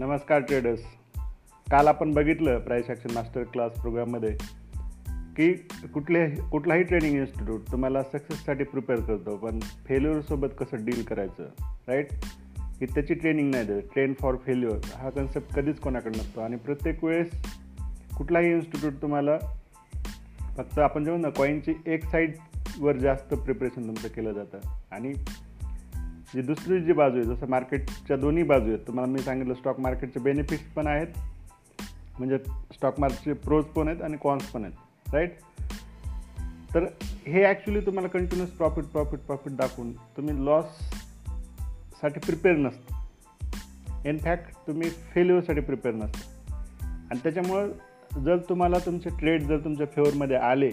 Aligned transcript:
नमस्कार 0.00 0.40
ट्रेडर्स 0.40 0.80
काल 1.70 1.88
आपण 1.88 2.12
बघितलं 2.14 2.58
प्राईस 2.58 2.86
ॲक्शन 2.88 3.14
मास्टर 3.14 3.42
क्लास 3.42 3.72
प्रोग्राममध्ये 3.72 4.36
की 5.36 5.52
कुठले 5.94 6.30
कुठलाही 6.50 6.82
ट्रेनिंग 6.82 7.14
इन्स्टिट्यूट 7.14 7.60
तुम्हाला 7.72 8.02
सक्सेससाठी 8.02 8.64
प्रिपेअर 8.64 9.00
करतो 9.00 9.36
पण 9.36 9.60
फेल्युअरसोबत 9.60 10.48
कसं 10.58 10.84
डील 10.84 11.02
करायचं 11.02 11.42
राईट 11.88 12.12
की 12.78 12.86
त्याची 12.86 13.14
ट्रेनिंग 13.14 13.50
नाही 13.50 13.66
देत 13.66 13.82
ट्रेन 13.82 14.14
फॉर 14.20 14.36
फेल्युअर 14.36 14.78
हा 14.96 15.10
कन्सेप्ट 15.10 15.54
कधीच 15.54 15.80
कोणाकडे 15.80 16.18
नसतो. 16.18 16.40
आणि 16.40 16.56
प्रत्येक 16.56 17.04
वेळेस 17.04 17.44
कुठलाही 18.18 18.50
इन्स्टिट्यूट 18.50 18.92
तुम्हाला 19.02 19.38
फक्त 20.56 20.78
आपण 20.78 21.04
जेव्हा 21.04 21.22
ना 21.22 21.28
कॉईनची 21.28 21.74
एक 21.86 22.04
साईडवर 22.04 22.96
जास्त 22.96 23.34
प्रिपरेशन 23.34 23.86
तुमचं 23.86 24.08
केलं 24.08 24.32
जातं. 24.32 24.58
आणि 24.92 25.12
जी 26.34 26.42
दुसरी 26.42 26.80
जी 26.80 26.92
बाजू 26.92 27.16
आहे 27.16 27.24
जसं 27.24 27.48
मार्केटच्या 27.48 28.16
दोन्ही 28.16 28.42
बाजू 28.42 28.66
आहेत 28.66 28.86
तुम्हाला 28.86 29.12
मी 29.12 29.18
सांगितलं 29.18 29.54
स्टॉक 29.54 29.80
मार्केटचे 29.80 30.20
बेनिफिट्स 30.20 30.64
पण 30.64 30.86
आहेत 30.86 31.06
म्हणजे 32.18 32.38
स्टॉक 32.72 33.00
मार्केटचे 33.00 33.32
प्रोज 33.32 33.64
पण 33.64 33.88
आहेत 33.88 34.02
आणि 34.02 34.16
कॉन्स 34.20 34.50
पण 34.50 34.64
आहेत 34.64 35.14
राईट 35.14 35.32
तर 36.74 36.84
हे 37.26 37.44
ॲक्च्युली 37.44 37.80
तुम्हाला 37.80 38.08
कंटिन्युअस 38.08 38.50
प्रॉफिट 38.52 38.84
प्रॉफिट 38.84 39.20
प्रॉफिट 39.20 39.56
दाखवून 39.56 39.92
तुम्ही 39.92 40.46
लॉससाठी 40.46 42.20
प्रिपेअर 42.20 42.56
नसतं. 42.56 42.94
इनफॅक्ट 44.08 44.66
तुम्ही 44.66 44.90
फेल्युअरसाठी 44.90 45.60
प्रिपेअर 45.60 45.94
नसतं. 45.94 46.86
आणि 46.86 47.18
त्याच्यामुळं 47.22 47.72
जर 48.20 48.36
तुम्हाला 48.36 48.78
तुमचे 48.78 49.10
ट्रेड 49.10 49.42
जर 49.42 49.58
तुमच्या 49.58 49.86
फेवरमध्ये 49.86 50.36
आले 50.36 50.70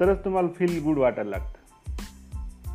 तरच 0.00 0.24
तुम्हाला 0.24 0.48
फील 0.48 0.82
गुड 0.82 0.98
वाटायला 0.98 1.30
लागतं. 1.30 1.61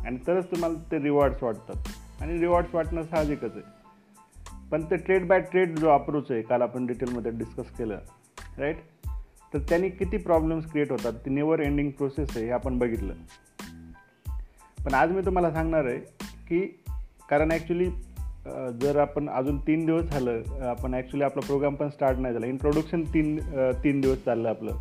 आणि 0.08 0.18
तरच 0.26 0.50
तुम्हाला 0.50 0.78
ते 0.90 1.02
रिवॉर्ड्स 1.02 1.42
वाटतात. 1.42 1.88
आणि 2.22 2.38
रिवॉर्ड्स 2.40 2.74
वाटणं 2.74 3.02
साहजिकच 3.02 3.56
आहे. 3.56 3.62
पण 4.70 4.84
ते 4.90 4.96
ट्रेड 4.96 5.26
बाय 5.28 5.40
ट्रेड 5.50 5.78
जो 5.78 5.88
अप्रोच 5.88 6.30
आहे 6.30 6.42
काल 6.42 6.62
आपण 6.62 6.86
डिटेलमध्ये 6.86 7.30
डिस्कस 7.32 7.70
केलं 7.78 7.98
राईट 8.58 8.76
तर 9.52 9.58
त्यांनी 9.58 9.88
किती 9.90 10.16
प्रॉब्लेम्स 10.16 10.70
क्रिएट 10.70 10.90
होतात 10.92 11.12
ती 11.24 11.30
नेवर 11.30 11.60
एंडिंग 11.60 11.90
प्रोसेस 11.90 12.36
आहे 12.36 12.44
हे 12.44 12.50
आपण 12.52 12.78
बघितलं. 12.78 13.12
पण 14.78 14.94
आज 14.94 15.12
मी 15.12 15.24
तुम्हाला 15.26 15.50
सांगणार 15.52 15.84
आहे 15.84 15.98
की 16.48 16.60
कारण 17.30 17.50
ॲक्च्युली 17.52 17.88
जर 18.82 18.98
आपण 19.00 19.28
अजून 19.28 19.58
तीन 19.66 19.84
दिवस 19.86 20.04
झालं 20.04 20.62
आपण 20.68 20.94
ॲक्च्युली 20.94 21.24
आपला 21.24 21.46
प्रोग्राम 21.46 21.74
पण 21.74 21.88
स्टार्ट 21.88 22.18
नाही 22.18 22.34
झाला. 22.34 22.46
इंट्रोडक्शन 22.46 23.02
तीन 23.14 23.38
तीन 23.84 24.00
दिवस 24.00 24.24
चाललं 24.24 24.48
आपलं. 24.48 24.78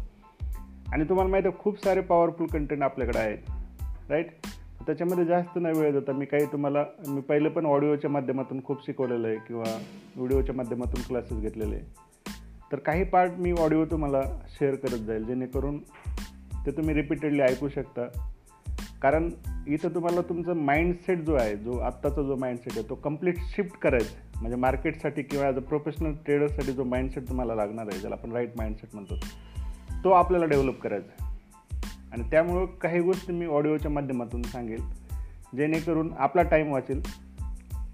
आणि 0.92 1.04
तुम्हाला 1.10 1.32
माहिती 1.32 1.48
आहे 1.48 1.64
खूप 1.64 1.84
सारे 1.84 2.02
पॉवरफुल 2.02 2.48
कंटेंट 2.48 2.84
आपल्याकडे 2.84 3.20
आहेत 3.20 4.10
राईट 4.10 4.48
त्याच्यामध्ये 4.88 5.26
जास्त 5.26 5.58
नाही 5.62 5.80
वेळ 5.80 5.92
जाता 5.92 6.12
मी 6.12 6.26
काही 6.26 6.46
तुम्हाला 6.46 6.86
मी 7.08 7.22
पहिलं 7.22 7.50
पण 7.50 7.66
ऑडिओच्या 7.66 8.10
माध्यमातून 8.10 8.64
खूप 8.64 8.86
शिकवलेलं 8.86 9.28
आहे 9.28 9.38
किंवा 9.48 9.80
व्हिडिओच्या 10.16 10.56
माध्यमातून 10.56 11.02
क्लासेस 11.02 11.40
घेतलेले 11.40 11.76
आहे. 11.76 11.86
तर 12.72 12.80
काही 12.80 13.04
पार्ट 13.04 13.32
मी 13.32 13.52
ऑडिओ 13.52 13.86
तुम्हाला 13.86 14.22
शेअर 14.48 14.76
करत 14.76 15.00
जाईल 15.00 15.24
जेणेकरून 15.24 15.80
ते 16.66 16.72
तुम्ही 16.72 16.96
रिपीटेडली 16.96 17.42
ऐकू 17.42 17.70
शकता. 17.70 18.08
कारण 19.02 19.30
इथं 19.68 19.90
तुम्हाला 19.96 20.22
तुमचा 20.22 20.54
माइंडसेट 20.54 21.20
जो 21.20 21.34
आहे 21.34 21.56
जो 21.58 21.78
आत्ताचा 21.78 22.22
जो 22.22 22.36
माइंडसेट 22.36 22.78
आहे 22.78 22.90
तो 22.90 22.96
कंप्लीट 22.96 23.36
शिफ्ट 23.40 23.80
करायचा 23.80 24.40
म्हणजे 24.42 24.58
मार्केटसाठी 24.58 25.24
किंवा 25.24 25.46
ॲज 25.48 25.56
अ 25.56 25.60
प्रोफेशनल 25.60 26.14
ट्रेडरसाठी 26.26 26.72
जो 26.72 26.84
माइंडसेट 26.84 27.30
तुम्हाला 27.30 27.56
लागणार 27.56 27.86
आहे 27.92 28.00
ज्याला 28.00 28.16
आपण 28.16 28.32
राईट 28.32 28.52
माइंडसेट 28.58 28.90
म्हणतो 28.94 29.16
तो 30.04 30.12
आपल्याला 30.12 30.46
डेव्हलप 30.46 30.82
करायचा 30.82 31.12
आहे. 31.20 31.27
आणि 32.14 32.24
त्यामुळं 32.32 32.66
काही 32.66 33.00
गोष्टी 33.00 33.34
मी 33.34 33.46
ऑडिओच्या 33.46 33.92
माध्यमातून 33.92 34.42
सांगेल 34.42 34.82
जेणेकरून 35.58 36.14
आपला 36.18 36.42
टाईम 36.42 36.72
वाचेल. 36.72 37.02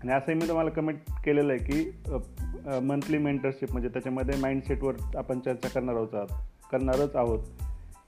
आणि 0.01 0.11
असंही 0.11 0.37
मी 0.37 0.47
तुम्हाला 0.47 0.69
कमेंट 0.69 0.97
केलेलं 1.25 1.53
आहे 1.53 1.63
की 1.63 2.79
मंथली 2.87 3.17
मेंटरशिप 3.17 3.71
म्हणजे 3.71 3.89
त्याच्यामध्ये 3.89 4.39
माइंडसेटवर 4.39 4.95
आपण 5.17 5.39
चर्चा 5.39 5.69
करणार 5.69 5.95
आहोत 5.95 6.33
करणारच 6.71 7.15
आहोत 7.15 7.39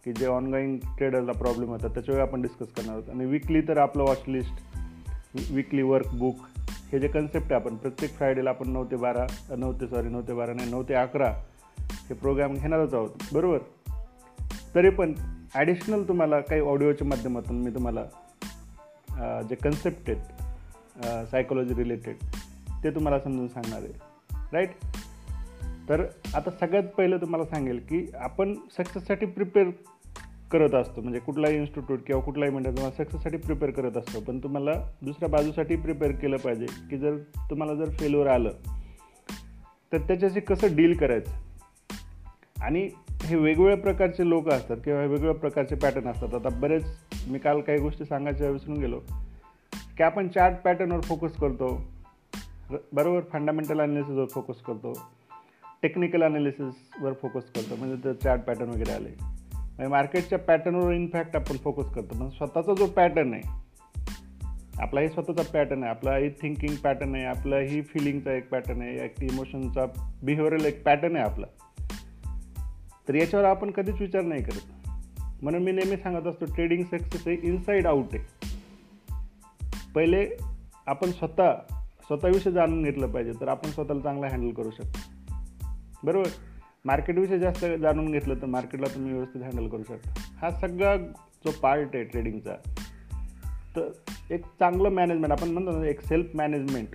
की 0.06 0.14
जे 0.14 0.26
ऑनलाईन 0.26 0.78
ट्रेडरला 0.98 1.32
प्रॉब्लेम 1.32 1.70
होतात 1.70 1.90
त्याच्यावर 1.90 2.22
आपण 2.22 2.42
डिस्कस 2.42 2.74
करणार 2.74 2.96
आहोत. 2.96 3.10
आणि 3.10 3.26
विकली 3.26 3.62
तर 3.62 3.78
आपलं 3.78 4.04
वॉचलिस्ट 4.04 5.52
विकली 5.52 5.82
वर्क 5.82 6.14
बुक 6.14 6.36
हे 6.92 7.00
जे 7.00 7.08
कन्सेप्ट 7.08 7.52
आहे 7.52 7.62
आपण 7.62 7.76
प्रत्येक 7.76 8.12
फ्रायडेला 8.12 8.50
आपण 8.50 8.70
नऊ 8.70 8.86
ते 8.92 8.96
बारा 8.96 9.26
नऊ 9.58 9.74
ते 9.74 9.88
सॉरी 9.88 10.10
नऊ 10.10 10.22
ते 10.22 10.34
बारा 10.34 10.54
नाही 10.54 10.72
नऊ 10.72 10.84
ते 10.90 10.94
अकरा 10.94 11.30
हे 11.80 12.14
प्रोग्राम 12.14 12.54
घेणारच 12.54 12.94
आहोत. 12.94 13.10
बरोबर? 13.34 13.58
तरी 14.76 14.90
पण 14.90 15.14
ॲडिशनल 15.56 16.04
तुम्हाला 16.08 16.40
काही 16.40 16.62
ऑडिओच्या 16.62 17.08
माध्यमातून 17.08 17.62
मी 17.64 17.72
तुम्हाला 17.76 18.04
जे 19.50 19.56
कन्सेप्ट 19.56 20.10
आहेत 20.10 21.28
सायकोलॉजी 21.32 21.74
रिलेटेड 21.76 22.16
ते 22.84 22.90
तुम्हाला 22.96 23.20
समजून 23.20 23.48
सांगणार 23.48 23.82
आहे. 23.82 23.94
राईट 24.54 24.70
तर 25.90 26.06
आता 26.36 26.52
सगळ्यात 26.60 26.88
पहिलं 26.98 27.22
तुम्हाला 27.22 27.46
सांगेल 27.46 27.80
की 27.90 28.06
आपण 28.16 28.54
सक्सेससाठी 28.78 29.26
प्रिपेअर 29.26 29.70
करत 30.52 30.76
असतो. 30.76 31.02
म्हणजे 31.02 31.20
कुठलाही 31.20 31.56
इन्स्टिट्यूट 31.58 32.00
किंवा 32.08 32.22
कुठलाही 32.24 32.52
म्हणतात 32.52 32.72
तुम्हाला 32.72 33.04
सक्सेससाठी 33.04 33.38
प्रिपेअर 33.38 33.72
करत 33.72 33.98
असतो. 33.98 34.20
पण 34.20 34.40
तुम्हाला 34.44 34.74
दुसऱ्या 35.02 35.30
बाजूसाठी 35.30 35.76
प्रिपेअर 35.76 36.12
केलं 36.22 36.38
पाहिजे 36.38 36.66
की 36.90 36.98
जर 36.98 37.18
तुम्हाला 37.50 37.74
जर 37.76 37.90
फेल्युअर 38.00 38.28
आलं 38.28 38.52
तर 39.92 40.08
त्याच्याशी 40.08 40.40
कसं 40.40 40.76
डील 40.76 40.98
करायचं? 40.98 41.32
आणि 42.62 42.90
हे 43.26 43.36
वेगवेगळ्या 43.36 43.78
प्रकारचे 43.78 44.30
लोक 44.30 44.50
असतात 44.50 44.78
किंवा 44.86 45.02
वेगवेगळ्या 45.02 45.34
प्रकारचे 45.34 45.76
पॅटर्न 45.76 46.08
असतात. 46.08 46.34
आता 46.34 46.50
बरेच 46.50 46.86
मी 47.28 47.40
काल 47.40 47.62
काही 47.62 47.80
गोष्टी 47.80 48.06
सांगायच्या 48.06 48.50
विसरून 48.50 48.78
गेलो. 48.78 49.00
की 49.98 50.04
आपण 50.04 50.28
चार्ट 50.28 50.56
पॅटर्नवर 50.56 51.02
फोकस 51.02 51.36
करतो. 51.38 51.82
बरोबर 52.94 53.22
फंडामेंटल 53.34 53.80
ॲनालिसिसवर 53.80 54.26
फोकस 54.26 54.62
करतो. 54.62 54.94
टेक्निकल 55.82 56.22
ॲनालिसिसवर 56.24 57.14
फोकस 57.14 57.52
करतो. 57.56 57.76
म्हणजे 57.76 57.96
ते 57.96 58.14
चार्ट 58.14 58.42
पॅटर्न 58.42 58.70
वगैरे 58.70 58.92
आले. 58.92 59.10
म्हणजे 59.10 59.88
मार्केटच्या 59.88 60.40
पॅटर्नवर 60.40 60.94
इनफॅक्ट 60.94 61.36
आपण 61.36 61.58
फोकस 61.58 61.94
करतो. 61.94 62.20
पण 62.20 62.30
स्वतःचा 62.30 62.74
जो 62.74 62.86
पॅटर्न 62.86 63.34
आहे 63.34 63.66
आपलाही 64.80 65.10
स्वतःचा 65.10 65.44
पॅटर्न 65.54 65.84
आहे. 65.84 65.90
आपलाही 65.90 66.30
थिंकिंग 66.30 66.76
पॅटर्न 66.76 67.16
आहे. 67.16 67.26
आपलाही 67.26 67.82
फिलिंगचा 67.82 68.34
एक 68.34 68.50
पॅटर्न 68.50 68.82
आहे. 68.82 69.06
एक 69.06 69.24
इमोशनचा 69.24 69.86
बिहेवियरल 70.24 70.66
एक 70.66 70.84
पॅटर्न 70.84 71.16
आहे 71.16 71.26
आपला. 71.26 71.46
तर 73.08 73.16
याच्यावर 73.16 73.46
आपण 73.46 73.72
कधीच 73.72 73.96
विचार 74.00 74.22
नाही 74.22 74.44
करत. 74.44 74.90
म्हणून 75.42 75.64
मी 75.64 75.72
नेहमी 75.72 75.98
सांगत 75.98 76.28
असतो 76.28 76.46
ट्रेडिंग 76.46 76.84
सक्सेस 76.84 77.28
हे 77.28 77.38
इनसाईड 77.44 77.88
आउट 77.88 78.06
आहे. 78.14 78.24
पहिले 79.96 80.30
आपण 80.86 81.12
स्वतः 81.12 81.54
स्वतःविषयी 82.06 82.54
जाणून 82.54 82.84
घेतलं 82.84 83.12
पाहिजे 83.12 83.32
तर 83.42 83.48
आपण 83.48 83.70
स्वतःला 83.70 84.00
चांगला 84.00 84.28
हँडल 84.28 84.52
करू 84.52 84.72
शकतो. 84.72 85.00
बरोबर? 86.04 86.30
मार्केटविषयी 86.86 87.40
जास्त 87.40 87.66
जाणून 87.82 88.12
घेतलं 88.12 88.36
तर 88.36 88.46
मार्केटला 88.46 88.96
तुम्ही 88.96 89.14
व्यवस्थित 89.14 89.42
हँडल 89.42 89.68
करू 89.68 89.84
शकता. 89.84 90.14
हा 90.42 90.52
सगळा 90.52 90.98
जो 91.46 91.52
पार्ट 91.52 91.90
आहे 91.94 92.04
ट्रेडिंगचा 92.04 92.56
तर 93.76 93.92
एक 94.32 94.46
चांगलं 94.46 94.90
मॅनेजमेंट 94.90 95.32
आपण 95.32 95.48
म्हणतो 95.48 95.72
ना 95.72 95.88
एक 95.88 96.02
सेल्फ 96.02 96.36
मॅनेजमेंट 96.36 96.88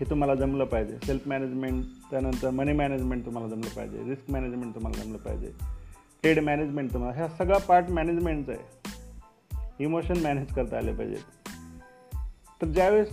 हे 0.00 0.10
तुम्हाला 0.10 0.34
जमलं 0.34 0.64
पाहिजे. 0.64 0.98
सेल्फ 1.06 1.28
मॅनेजमेंट 1.28 1.84
त्यानंतर 2.10 2.50
मनी 2.50 2.72
मॅनेजमेंट 2.72 3.26
तुम्हाला 3.26 3.48
जमलं 3.48 3.68
पाहिजे. 3.76 4.02
रिस्क 4.04 4.30
मॅनेजमेंट 4.30 4.74
तुम्हाला 4.74 5.02
जमलं 5.02 5.18
पाहिजे. 5.18 5.52
ट्रेड 6.22 6.38
मॅनेजमेंट 6.38 6.92
तुम्हाला 6.92 7.16
ह्या 7.16 7.28
सगळा 7.28 7.58
पार्ट 7.58 7.90
मॅनेजमेंटचा 7.90 8.52
आहे. 8.52 8.62
इमोशन 9.84 10.22
मॅनेज 10.22 10.54
करता 10.54 10.78
आले 10.78 10.92
पाहिजेत. 10.92 11.48
तर 12.62 12.66
ज्यावेळेस 12.66 13.08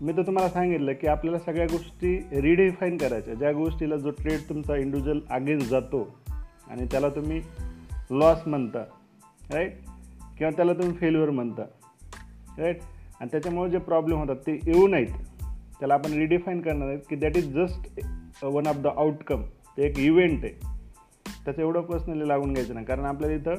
मी 0.00 0.12
तर 0.12 0.22
तुम्हाला 0.22 0.50
सांगितलं 0.50 0.92
की 0.92 1.06
आपल्याला 1.06 1.38
सगळ्या 1.38 1.66
गोष्टी 1.66 2.26
रिडिफाईन 2.40 2.96
करायच्या. 2.96 3.34
ज्या 3.34 3.52
गोष्टीला 3.52 3.96
जो 3.96 4.10
ट्रेड 4.10 4.40
तुमचा 4.48 4.76
इंडिव्हिज्युअल 4.76 5.20
अगेन्स्ट 5.30 5.70
जातो 5.70 6.18
आणि 6.70 6.86
त्याला 6.90 7.08
तुम्ही 7.08 7.42
लॉस 8.10 8.38
म्हणता 8.46 8.84
राईट 9.52 9.72
किंवा 10.38 10.50
त्याला 10.50 10.72
तुम्ही 10.72 10.96
फेल्युअर 10.96 11.30
म्हणता 11.30 11.62
राईट 12.58 12.78
आणि 13.20 13.28
त्याच्यामुळे 13.32 13.70
जे 13.70 13.78
प्रॉब्लेम 13.78 14.18
होतात 14.18 14.36
ते 14.36 14.54
येऊ 14.54 14.88
नयेत 14.88 15.08
त्याला 15.80 15.94
आपण 15.94 16.12
रिडिफाईन 16.12 16.60
करणार 16.60 16.88
आहेत 16.88 17.00
की 17.08 17.16
that 17.16 17.36
is 17.36 17.52
just 17.54 18.44
one 18.44 18.66
of 18.66 18.76
the 18.76 18.86
outcome 18.86 19.42
ते 19.76 19.84
एक 19.86 19.98
इव्हेंट 19.98 20.44
आहे. 20.44 20.52
त्याचं 21.44 21.60
एवढं 21.62 21.80
पर्सनली 21.82 22.28
लागून 22.28 22.52
घ्यायचं 22.52 22.74
नाही. 22.74 22.86
कारण 22.86 23.04
आपल्याला 23.04 23.34
इथं 23.34 23.54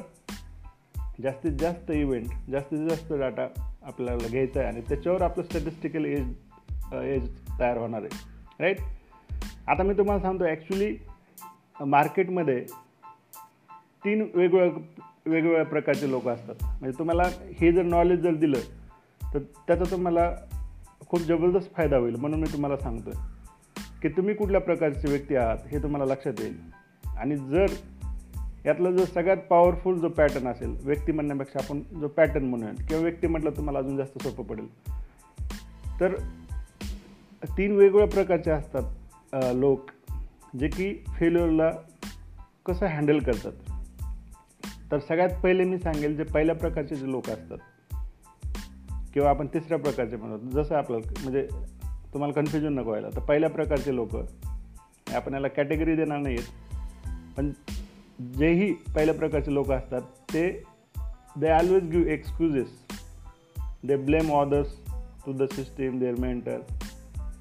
जास्तीत 1.22 1.52
जास्त 1.60 1.90
इव्हेंट 1.90 2.50
जास्तीत 2.50 2.88
जास्त 2.88 3.12
डाटा 3.12 3.46
आपल्याला 3.82 4.28
घ्यायचा 4.28 4.60
आहे. 4.60 4.68
आणि 4.68 4.80
त्याच्यावर 4.88 5.22
आपलं 5.22 5.44
स्टॅटिस्टिकल 5.44 6.04
एज 6.04 6.28
एज 6.94 7.28
तयार 7.58 7.78
होणार 7.78 8.02
आहे. 8.02 8.18
राईट 8.60 8.78
आता 9.68 9.82
मी 9.82 9.94
तुम्हाला 9.98 10.22
सांगतो 10.22 10.44
ॲक्च्युली 10.44 10.96
मार्केटमध्ये 11.80 12.60
तीन 14.04 14.22
वेगवेगळ्या 14.34 14.68
वेगवेगळ्या 15.26 15.64
प्रकारचे 15.64 16.10
लोक 16.10 16.28
असतात. 16.28 16.54
म्हणजे 16.62 16.98
तुम्हाला 16.98 17.22
हे 17.60 17.72
जर 17.72 17.82
नॉलेज 17.82 18.20
जर 18.20 18.34
दिलं 18.34 18.58
तर 19.34 19.38
त्याचा 19.66 19.90
तुम्हाला 19.90 20.30
खूप 21.12 21.20
जबरदस्त 21.20 21.68
फायदा 21.76 21.96
होईल 21.96 22.14
म्हणून 22.16 22.40
मी 22.40 22.46
तुम्हाला 22.52 22.76
सांगतो 22.76 23.10
आहे 23.10 23.82
की 24.02 24.08
तुम्ही 24.08 24.34
कुठल्या 24.34 24.60
प्रकारचे 24.60 25.08
व्यक्ती 25.08 25.36
आहात 25.36 25.66
हे 25.70 25.78
तुम्हाला 25.82 26.04
लक्षात 26.04 26.40
येईल. 26.40 26.56
आणि 27.04 27.36
जर 27.36 27.66
यातला 28.66 28.90
जो 28.90 29.04
सगळ्यात 29.04 29.36
पॉवरफुल 29.50 29.98
जो 30.00 30.08
पॅटर्न 30.08 30.46
असेल 30.48 30.76
व्यक्ती 30.82 31.12
म्हणण्यापेक्षा 31.12 31.58
आपण 31.64 31.82
जो 32.00 32.08
पॅटर्न 32.08 32.44
म्हणूयात 32.44 32.74
किंवा 32.88 33.02
व्यक्ती 33.02 33.26
म्हटलं 33.26 33.50
तुम्हाला 33.50 33.78
अजून 33.78 33.96
जास्त 33.96 34.22
सोपं 34.22 34.44
पडेल. 34.44 34.66
तर 36.00 36.14
तीन 37.44 37.76
वेगवेगळ्या 37.76 38.06
प्रकारचे 38.06 38.50
असतात 38.50 39.54
लोक 39.54 39.90
जे 40.60 40.68
की 40.68 40.92
फेल्युअरला 41.18 41.70
कसं 42.66 42.86
हँडल 42.86 43.18
करतात. 43.18 43.52
तर 44.92 44.98
सगळ्यात 44.98 45.40
पहिले 45.42 45.64
मी 45.64 45.78
सांगेल 45.78 46.16
जे 46.16 46.24
पहिल्या 46.24 46.54
प्रकारचे 46.54 46.96
जे 46.96 47.10
लोक 47.10 47.30
असतात 47.30 47.58
किंवा 49.14 49.30
आपण 49.30 49.46
तिसऱ्या 49.46 49.78
प्रकारचे 49.78 50.16
म्हणतो 50.16 50.62
जसं 50.62 50.74
आपलं 50.74 50.98
म्हणजे 51.22 51.46
तुम्हाला 52.12 52.34
कन्फ्युजन 52.34 52.72
नको 52.72 52.88
व्हायला. 52.88 53.08
तर 53.08 53.20
पहिल्या 53.20 53.50
प्रकारचे 53.50 53.94
लोक 53.96 54.16
आपण 55.14 55.34
याला 55.34 55.48
कॅटेगरी 55.48 55.96
देणार 55.96 56.18
नाही 56.18 56.36
आहेत 56.36 57.36
पण 57.36 57.50
जेही 58.38 58.72
पहिल्या 58.94 59.14
प्रकारचे 59.14 59.54
लोक 59.54 59.70
असतात 59.70 60.02
ते 60.34 60.62
they 61.36 61.50
always 61.50 61.90
give 61.90 62.10
excuses 62.10 62.68
they 63.84 63.96
blame 63.96 64.30
others 64.32 64.76
to 65.26 65.32
the 65.32 65.48
system 65.52 65.98
their 65.98 66.14
mentor 66.14 66.58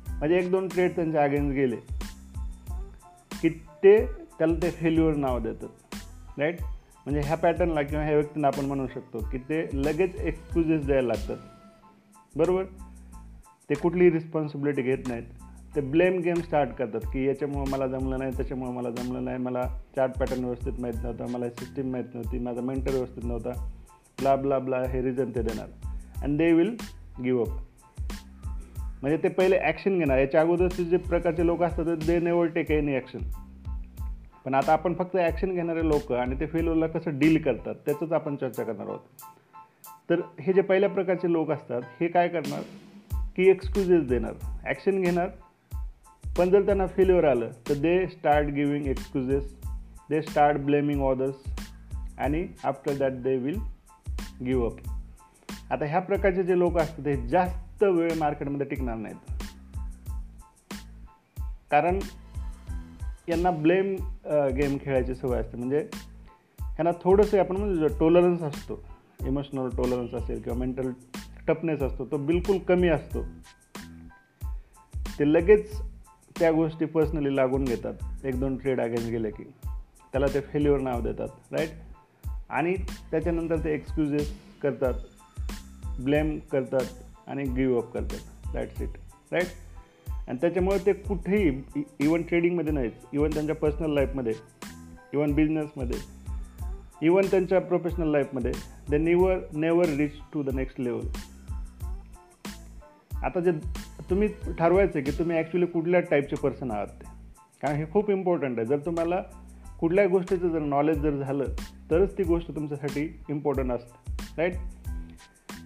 म्हणजे 0.10 0.38
एक 0.38 0.52
दोन 0.52 0.68
ट्रेड 0.68 0.96
त्यांच्या 0.96 1.24
अगेन्स्ट 1.24 1.56
गेले 1.56 1.76
की 3.42 3.50
ते 3.84 4.06
त्याला 4.40 4.54
ते 4.64 4.72
फेल्युअर 4.72 5.16
नाव 5.16 5.40
देतात. 5.40 5.70
राईट 6.40 6.62
म्हणजे 6.62 7.20
ह्या 7.20 7.38
पॅटर्नला 7.38 7.82
किंवा 7.82 8.04
ह्या 8.04 8.16
व्यक्तींना 8.16 8.48
आपण 8.48 8.66
म्हणू 8.66 8.88
शकतो 8.88 9.20
की 9.32 9.38
ते 9.38 9.62
लगेच 9.74 10.16
एक्सक्युजेस 10.16 10.86
द्यायला 10.86 11.08
लागतात. 11.08 11.38
बरोबर? 12.36 12.64
ते 13.70 13.76
कुठलीही 13.76 14.12
रिस्पॉन्सिबिलिटी 14.12 14.82
घेत 14.82 15.08
नाहीत. 15.08 15.24
ते 15.76 15.82
ब्लेम 15.82 16.18
गेम 16.20 16.36
स्टार्ट 16.36 16.70
करतात 16.70 17.02
की 17.14 17.28
याच्यामुळं 17.28 17.70
मला 17.70 17.88
जमलं 17.88 18.20
नाही 18.20 18.32
त्याच्यामुळं 18.32 18.72
मला 18.72 18.90
जमलं 18.90 19.24
नाही 19.26 19.38
मला 19.38 19.64
चार्ट 19.96 20.18
पॅटर्न 20.20 20.44
व्यवस्थित 20.44 20.80
माहीत 20.80 21.04
नव्हता 21.04 21.26
मला 21.28 21.50
सिस्टीम 21.50 21.92
माहीत 21.92 22.14
नव्हती 22.14 22.40
माझा 22.40 22.62
मेंटर 22.62 22.92
व्यवस्थित 22.92 23.24
नव्हता. 23.24 23.50
ब्ला 24.20 24.36
ब्ला 24.36 24.60
ब्ला 24.60 24.78
हे 24.90 25.02
रिझन 25.02 25.32
ते 25.36 25.42
देणार. 25.42 25.68
And 26.24 26.38
they 26.38 26.52
will 26.54 26.76
give 27.24 27.44
up 27.44 27.50
म्हणजे 29.02 29.18
ते 29.18 29.30
पहिले 29.30 29.58
ॲक्शन 29.58 29.98
घेणार. 30.00 30.18
याच्या 30.18 30.42
अगोदरचे 30.42 30.84
जे 30.84 30.98
प्रकारचे 30.98 31.46
लोक 31.46 31.64
असतात 31.64 31.96
they 32.08 32.20
never 32.20 32.48
take 32.48 32.72
any 32.72 32.96
action 32.96 33.20
पण 34.46 34.54
आता 34.54 34.74
आपण 34.74 34.94
फक्त 34.94 35.16
ॲक्शन 35.16 35.54
घेणारे 35.54 35.88
लोक 35.88 36.12
आणि 36.12 36.40
ते 36.40 36.46
फेल्युअरला 36.46 36.88
कसं 36.88 37.18
डील 37.20 37.42
करतात 37.42 37.76
त्याचंच 37.86 38.12
आपण 38.12 38.36
चर्चा 38.36 38.64
करणार 38.64 38.88
आहोत. 38.88 39.00
तर 40.12 40.22
हे 40.40 40.54
जे 40.54 40.62
पहिल्या 40.62 40.90
प्रकारचे 40.90 41.32
लोक 41.32 41.52
असतात 41.52 41.82
हे 42.00 42.08
काय 42.08 42.28
करणार? 42.28 42.62
की 43.36 43.50
एक्सक्युजेस 43.50 44.04
देणार 44.04 44.34
ॲक्शन 44.64 45.02
घेणार. 45.02 45.28
पण 46.38 46.50
जर 46.50 46.66
त्यांना 46.66 46.88
फेल्युअर 46.88 47.24
आलं 47.24 47.50
तर 47.70 47.74
they 47.74 48.08
start 48.08 48.48
giving 48.48 48.88
excuses 48.88 49.44
they 50.10 50.22
start 50.22 50.58
blaming 50.58 51.02
others 51.02 51.36
आणि 52.18 52.48
after 52.64 52.94
that 52.94 53.12
they 53.12 53.38
will 53.38 53.60
give 54.46 54.68
up 54.68 54.78
आता 55.72 55.86
ह्या 55.86 56.00
प्रकारचे 56.00 56.44
जे 56.44 56.60
लोक 56.60 56.78
असतात 56.78 57.06
ते 57.06 57.16
जास्त 57.28 57.84
वेळ 57.84 58.14
मार्केटमध्ये 58.18 58.68
टिकणार 58.68 58.96
नाहीत. 58.96 59.32
कारण 61.72 62.00
यांना 63.30 63.52
ब्लेम 63.52 63.96
गेम 64.58 64.78
खेळायची 64.82 65.16
सवय 65.16 65.40
असते. 65.40 65.58
म्हणजे 65.58 65.88
ह्यांना 66.62 66.92
थोडंसं 67.04 67.40
आपण 67.40 67.58
म्हणजे 67.58 67.88
टोलरन्स 68.00 68.42
असतो. 68.42 68.91
इमोशनल 69.28 69.70
टॉलरन्स 69.78 70.14
असेल 70.14 70.42
किंवा 70.42 70.58
मेंटल 70.60 70.92
टफनेस 71.48 71.82
असतो 71.82 72.06
तो 72.06 72.18
बिलकुल 72.18 72.58
कमी 72.68 72.88
असतो. 72.88 73.22
ते 75.20 75.32
लगेच 75.34 75.82
त्या 76.40 76.52
गोष्टी 76.52 76.86
पर्सनली 76.86 77.36
लागून 77.36 77.64
घेतात. 77.64 77.94
एक 78.26 78.40
दोन 78.40 78.58
ट्रेड 78.58 78.82
अगेन्स्ट 78.82 79.10
गेले 79.10 79.30
की 79.30 79.44
त्याला 80.12 80.28
ते 80.34 80.40
फेल्युअर 80.42 80.80
नाव 80.82 81.02
देतात 81.02 81.54
राईट 81.54 82.30
आणि 82.50 82.76
त्याच्यानंतर 83.12 83.64
ते 83.64 83.74
एक्सक्युजेस 83.74 84.34
करतात 84.62 86.00
ब्लेम 86.04 86.38
करतात 86.52 87.04
आणि 87.28 87.44
गिव 87.56 87.78
अप 87.80 87.92
करतात. 87.94 88.54
दॅट्स 88.54 88.82
इट 88.82 88.98
राईट 89.32 89.48
आणि 90.28 90.38
त्याच्यामुळे 90.42 90.78
ते 90.86 90.94
कुठेही 90.94 91.84
इवन 92.00 92.22
ट्रेडिंगमध्ये 92.22 92.74
नाहीच 92.74 92.94
इवन 93.14 93.30
त्यांच्या 93.34 93.56
पर्सनल 93.56 93.94
लाईफमध्ये 93.94 94.34
इवन 95.14 95.34
बिझनेसमध्ये 95.34 96.00
इवन 97.02 97.26
त्यांच्या 97.32 97.60
प्रोफेशनल 97.62 98.08
लाईफमध्ये 98.08 98.52
they 98.90 98.98
never 98.98 99.38
never 99.54 99.86
reach 99.86 100.12
to 100.34 100.44
the 100.44 100.50
next 100.50 100.80
level 100.82 101.08
आता 103.24 103.40
जे 103.40 103.52
तुम्ही 104.10 104.28
ठरवायचं 104.60 105.00
आहे 105.00 105.12
की 105.12 105.12
तुम्ही 105.20 105.38
ॲक्च्युली 105.38 105.66
कुठल्या 105.66 106.00
टाईपचे 106.00 106.36
पर्सन 106.36 106.72
आहात 106.72 106.88
ते. 106.88 107.06
कारण 107.62 107.76
हे 107.76 107.86
खूप 107.92 108.10
इम्पॉर्टंट 108.10 108.58
आहे. 108.58 108.68
जर 108.68 108.80
तुम्हाला 108.80 109.22
कुठल्या 109.80 110.08
गोष्टीचं 110.08 110.50
जर 110.50 110.60
नॉलेज 110.60 110.98
जर 110.98 111.12
झालं 111.12 111.44
तरच 111.92 112.18
ती 112.18 112.24
गोष्ट 112.24 112.56
तुमच्यासाठी 112.56 113.24
इम्पॉर्टंट 113.30 113.72
असते. 113.72 114.14
राईट 114.38 114.56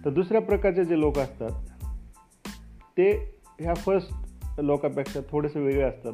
तर 0.04 0.10
दुसऱ्या 0.10 0.40
प्रकारचे 0.40 0.84
जे 0.84 1.00
लोक 1.00 1.18
असतात 1.18 1.50
ते 2.98 3.10
ह्या 3.60 3.74
फर्स्ट 3.74 4.12
लोकांपेक्षा 4.60 5.20
थोडेसे 5.30 5.60
वेगळे 5.60 5.82
असतात. 5.82 6.12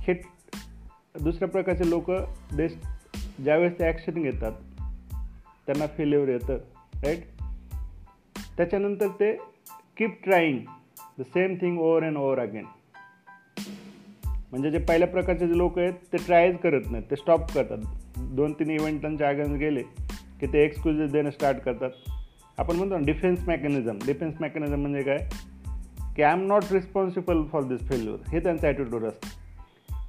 हे 0.00 0.14
दुसऱ्या 1.20 1.48
प्रकारचे 1.48 1.90
लोक 1.90 2.10
दे 2.56 2.68
ज्यावेळेस 3.38 3.78
ते 3.78 3.84
ॲक्शन 3.84 4.22
घेतात 4.22 4.52
त्यांना 5.66 5.86
फेल्युअर 5.86 6.28
येतं 6.28 6.58
राईट 7.04 7.24
त्याच्यानंतर 8.56 9.08
ते 9.08 9.32
keep 9.96 10.20
trying 10.24 10.58
the 11.18 11.22
same 11.22 11.54
thing 11.54 11.78
over 11.78 12.02
and 12.02 12.16
over 12.16 12.38
again 12.38 12.64
म्हणजे 14.50 14.70
जे 14.70 14.78
पहिल्या 14.78 15.08
प्रकारचे 15.08 15.48
जे 15.48 15.58
लोक 15.58 15.78
आहेत 15.78 15.92
ते 16.12 16.16
ट्रायच 16.16 16.58
करत 16.58 16.90
नाहीत 16.90 17.10
ते 17.10 17.16
स्टॉप 17.16 17.52
करतात. 17.52 17.78
दोन 18.18 18.52
तीन 18.52 18.70
इव्हेंट 18.70 19.00
त्यांच्या 19.00 19.28
अगेन्स्ट 19.28 19.54
गेले 19.54 19.82
की 20.40 20.46
ते 20.46 20.64
एक्सक्युजेस 20.64 21.10
देणं 21.10 21.30
स्टार्ट 21.30 21.58
करतात. 21.58 21.90
आपण 22.58 22.76
म्हणतो 22.76 22.98
ना 22.98 23.06
डिफेन्स 23.06 23.48
मेकॅनिझम 23.48 23.98
डिफेन्स 24.06 24.34
मेकॅनिझम 24.40 24.80
म्हणजे 24.80 25.02
काय? 25.02 25.28
की 26.16 26.22
I 26.22 26.32
am 26.32 26.46
not 26.46 26.72
responsible 26.72 27.42
for 27.52 27.62
this 27.62 27.88
failure 27.88 28.28
हे 28.28 28.40
त्यांचं 28.40 28.66
ॲटिट्यूड 28.66 29.04
असतं. 29.04 29.28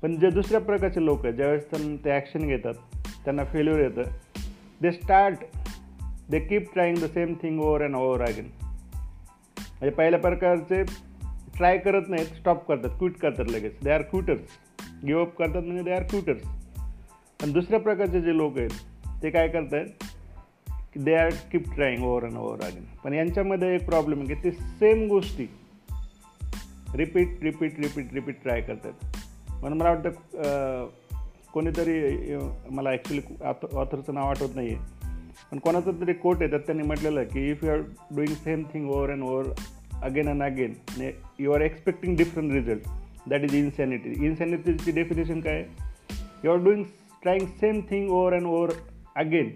पण 0.01 0.19
जे 0.19 0.29
दुसऱ्या 0.29 0.59
प्रकारचे 0.59 1.05
लोक 1.05 1.25
आहेत 1.25 1.35
ज्यावेळेस 1.35 1.69
त्यांना 1.71 2.05
ते 2.05 2.11
ॲक्शन 2.11 2.47
घेतात 2.47 2.73
त्यांना 3.23 3.43
फेल्युअर 3.43 3.79
येतं. 3.79 4.01
They 4.81 4.91
start 4.91 5.45
they 6.29 6.39
keep 6.39 6.73
trying 6.73 6.97
the 6.97 7.05
same 7.05 7.33
thing 7.41 7.59
over 7.61 7.81
and 7.81 7.95
over 7.95 8.21
again 8.21 8.45
म्हणजे 9.57 9.89
पहिल्या 9.89 10.19
प्रकारचे 10.19 10.83
ट्राय 11.57 11.77
करत 11.77 12.09
नाहीत 12.09 12.25
स्टॉप 12.25 12.67
करतात 12.67 12.89
क्विट 12.89 13.17
करतात 13.17 13.45
लगेच. 13.49 13.73
दे 13.83 13.91
आर 13.91 14.01
क्विटर्स 14.01 14.57
गिवअप 15.05 15.35
करतात 15.37 15.63
म्हणजे 15.63 15.83
दे 15.83 15.91
आर 15.91 16.03
क्विटर्स 16.03 16.43
पण 17.41 17.51
दुसऱ्या 17.51 17.79
प्रकारचे 17.79 18.21
जे 18.21 18.37
लोक 18.37 18.57
आहेत 18.57 19.23
ते 19.23 19.29
काय 19.29 19.47
करत 19.47 19.73
आहेत 19.73 20.03
की 20.93 20.99
they 20.99 21.15
are 21.15 21.29
keep 21.51 21.73
trying 21.75 22.03
over 22.03 22.23
and 22.23 22.37
over 22.37 22.63
again 22.63 22.83
पण 23.03 23.13
यांच्यामध्ये 23.13 23.75
एक 23.75 23.85
प्रॉब्लेम 23.85 24.19
आहे 24.19 24.27
की 24.27 24.43
ते 24.43 24.51
सेम 24.51 25.07
गोष्टी 25.07 25.47
repeat 26.95 27.43
repeat 27.43 27.79
repeat 27.79 28.13
repeat 28.13 28.35
try 28.43 28.61
करतात 28.61 29.05
म्हणून 29.49 29.77
मला 29.77 29.89
वाटतं 29.89 30.89
कोणीतरी 31.53 32.35
मला 32.71 32.89
ॲक्च्युली 32.89 33.21
ऑथरचं 33.75 34.13
नाव 34.13 34.29
आठवत 34.29 34.55
नाही 34.55 34.67
आहे 34.67 34.77
पण 35.51 35.59
कोणाचं 35.59 35.91
तरी 35.91 36.13
कोट 36.13 36.41
आहे 36.41 36.49
त्यात 36.49 36.61
त्यांनी 36.61 36.83
म्हटलेलं 36.83 37.23
की 37.23 37.49
if 37.49 37.63
you 37.63 37.69
are 37.69 37.77
doing 38.15 38.35
same 38.35 38.63
thing 38.73 38.89
over 38.89 39.09
and 39.09 39.23
over 39.23 39.45
again 40.01 40.29
and 40.29 40.43
again 40.43 40.73
you 41.39 41.51
are 41.51 41.61
expecting 41.61 42.17
different 42.17 42.51
result 42.51 42.89
that 43.29 43.41
is 43.41 43.55
insanity 43.55 44.25
इन्सॅनिटीची 44.25 44.91
definition 44.91 45.39
काय 45.39 45.53
आहे? 45.53 45.65
You 46.43 46.51
are 46.51 46.57
doing 46.57 46.83
trying 47.21 47.45
same 47.45 47.79
thing 47.79 48.09
over 48.09 48.33
and 48.33 48.45
over 48.45 48.69
again 49.15 49.49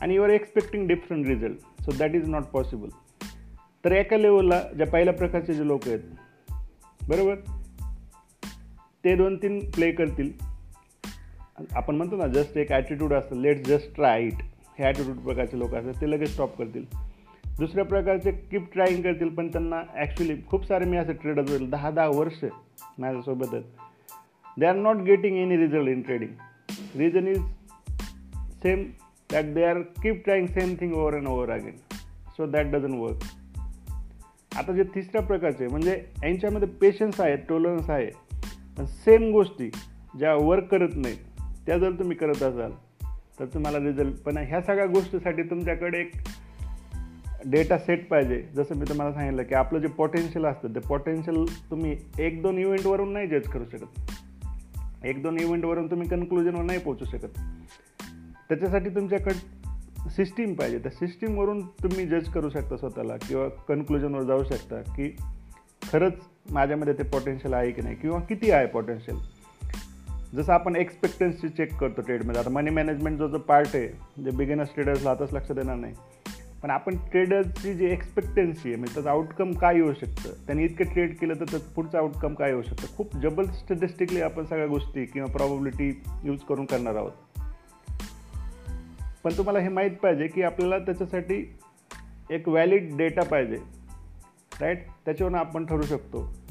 आणि 0.00 0.14
you 0.14 0.22
are 0.22 0.28
expecting 0.28 0.88
different 0.88 1.26
result 1.26 1.82
so 1.82 1.92
that 1.98 2.14
is 2.14 2.28
not 2.28 2.42
possible 2.42 2.88
तर 3.84 3.92
एका 3.92 4.16
लेवलला 4.16 4.62
ज्या 4.76 4.86
पहिल्या 4.86 5.14
प्रकारचे 5.14 5.54
जे 5.54 5.66
लोक 5.66 5.88
आहेत 5.88 6.00
बरोबर? 7.08 7.34
ते 9.04 9.16
दोन 9.16 9.36
तीन 9.36 9.70
प्ले 9.70 9.92
करतील. 9.92 10.51
आपण 11.72 11.96
म्हणतो 11.96 12.16
ना 12.16 12.26
जस्ट 12.26 12.56
एक 12.58 12.72
ॲटिट्यूड 12.72 13.12
असतं. 13.12 13.40
लेट्स 13.40 13.68
जस्ट 13.68 13.94
ट्राय 13.94 14.22
इट 14.24 14.42
हे 14.78 14.84
ॲटिट्यूड 14.84 15.16
प्रकारचे 15.16 15.58
लोक 15.58 15.74
असतात 15.74 16.00
ते 16.00 16.10
लगेच 16.10 16.32
स्टॉप 16.32 16.56
करतील. 16.58 16.84
दुसऱ्या 17.58 17.84
प्रकारचे 17.84 18.30
कीप 18.50 18.72
ट्राईंग 18.72 19.02
करतील 19.02 19.28
पण 19.34 19.48
त्यांना 19.52 19.82
ॲक्च्युली 19.94 20.34
खूप 20.46 20.66
सारे 20.66 20.84
मी 20.84 20.96
असे 20.96 21.12
ट्रेडर 21.12 21.48
होईल 21.48 21.68
दहा 21.70 21.90
दहा 21.90 22.06
वर्ष 22.08 22.44
माझ्यासोबतच 22.98 23.64
they 24.56 24.66
are 24.66 24.76
not 24.76 25.02
getting 25.04 25.36
any 25.38 25.56
result 25.56 25.88
in 25.88 26.00
trading 26.02 26.98
reason 26.98 27.28
is 27.28 27.40
same 28.62 28.84
that 29.30 29.52
they 29.54 29.64
are 29.64 29.80
keep 30.02 30.22
trying 30.24 30.46
same 30.48 30.74
thing 30.80 30.94
over 30.94 31.14
and 31.14 31.28
over 31.28 31.50
again 31.50 31.76
so 32.36 32.46
that 32.46 32.70
doesn't 32.72 32.94
work 32.94 33.24
आता 34.52 34.72
जे 34.72 34.82
तिसऱ्या 34.94 35.22
प्रकारचे 35.22 35.66
म्हणजे 35.66 35.92
यांच्यामध्ये 36.22 36.68
पेशन्स 36.80 37.20
आहेत 37.20 37.38
टोलरन्स 37.48 37.90
आहे. 37.90 38.10
पण 38.78 38.84
सेम 38.86 39.30
गोष्टी 39.32 39.70
ज्या 40.18 40.34
वर्क 40.36 40.64
करत 40.70 40.96
नाहीत 40.96 41.31
त्या 41.66 41.78
जर 41.78 41.90
तुम्ही 41.90 42.16
करत 42.16 42.42
असाल 42.42 42.72
तर 43.40 43.44
तुम्हाला 43.44 43.78
रिझल्ट 43.78 44.22
पण 44.22 44.36
ह्या 44.36 44.62
सगळ्या 44.62 44.86
गोष्टीसाठी 44.86 45.42
तुमच्याकडे 45.42 46.00
एक 46.00 46.12
डेटा 47.46 47.78
सेट 47.78 48.08
पाहिजे. 48.08 48.48
जसं 48.56 48.74
मी 48.74 48.84
तुम्हाला 48.88 49.14
सांगितलं 49.14 49.42
की 49.42 49.54
आपलं 49.54 49.78
जे 49.78 49.88
पोटेन्शियल 49.88 50.44
असतं 50.44 50.68
ते 50.68 50.80
पोटेन्शियल 50.80 51.44
तुम्ही 51.70 51.96
एक 52.18 52.42
दोन 52.42 52.58
इव्हेंटवरून 52.58 53.12
नाही 53.12 53.26
जज 53.26 53.48
करू 53.48 53.64
शकत. 53.72 54.12
एक 55.04 55.22
दोन 55.22 55.38
इव्हेंटवरून 55.40 55.90
तुम्ही 55.90 56.08
कन्क्लुजनवर 56.08 56.62
नाही 56.62 56.78
पोहोचू 56.78 57.04
शकत. 57.04 57.38
त्याच्यासाठी 58.48 58.88
तुमच्याकडं 58.88 60.08
सिस्टीम 60.08 60.54
पाहिजे. 60.54 60.78
त्या 60.78 60.90
सिस्टीमवरून 60.90 61.66
तुम्ही 61.66 62.06
जज 62.06 62.28
करू 62.28 62.50
शकता 62.50 62.76
स्वतःला 62.76 63.16
किंवा 63.16 63.48
कन्क्लुजनवर 63.48 64.22
जाऊ 64.22 64.44
शकता 64.44 64.76
की 64.76 65.16
खरंच 65.92 66.12
माझ्यामध्ये 66.50 66.94
ते 66.94 67.02
पोटेन्शियल 67.02 67.54
आहे 67.54 67.70
की 67.70 67.82
नाही 67.82 67.96
किंवा 67.96 68.20
किती 68.20 68.50
आहे 68.50 68.66
पोटेन्शियल 68.66 69.41
जसं 70.34 70.52
आपण 70.52 70.76
एक्सपेक्टन्सी 70.76 71.48
चेक 71.48 71.74
करतो 71.74 72.00
ट्रेडमध्ये 72.00 72.40
आता 72.40 72.50
मनी 72.50 72.70
मॅनेजमेंट 72.70 73.18
जो 73.18 73.28
जो 73.28 73.38
पार्ट 73.38 73.70
आहे 73.74 73.88
जे 74.22 74.30
बिगिनर्स 74.30 74.74
ट्रेडर्सला 74.74 75.10
आताच 75.10 75.34
लक्षात 75.34 75.58
येणार 75.58 75.76
नाही. 75.76 75.94
पण 76.62 76.70
आपण 76.70 76.96
ट्रेडर्सची 76.96 77.74
जी 77.74 77.86
एक्सपेक्टन्सी 77.86 78.68
आहे 78.68 78.76
म्हणजे 78.76 78.94
त्याचं 78.94 79.10
आउटकम 79.10 79.52
काय 79.52 79.74
येऊ 79.74 79.92
शकतं? 79.92 80.46
त्यांनी 80.46 80.64
इतकं 80.64 80.84
ट्रेड 80.84 81.16
केलं 81.16 81.34
तर 81.34 81.44
त्याचं 81.44 81.72
पुढचं 81.74 81.98
आउटकम 81.98 82.34
काय 82.34 82.50
येऊ 82.50 82.62
शकतं? 82.62 82.96
खूप 82.96 83.16
जबल 83.16 83.46
स्टॅटिस्टिकली 83.46 84.20
आपण 84.20 84.44
सगळ्या 84.44 84.66
गोष्टी 84.66 85.04
किंवा 85.04 85.32
प्रॉबिलिटी 85.32 86.02
यूज 86.24 86.40
करून 86.40 86.64
करणार 86.64 86.94
आहोत. 86.94 87.12
पण 89.24 89.32
तुम्हाला 89.38 89.58
हे 89.58 89.68
माहीत 89.68 89.90
पाहिजे 89.90 90.26
की 90.26 90.42
आपल्याला 90.42 90.78
त्याच्यासाठी 90.78 91.54
एक 92.30 92.48
व्हॅलिड 92.48 92.96
डेटा 92.96 93.22
पाहिजे. 93.22 93.58
राईट 94.60 94.86
त्याच्यावरून 95.04 95.38
आपण 95.38 95.66
ठरू 95.66 95.82
शकतो. 95.82 96.41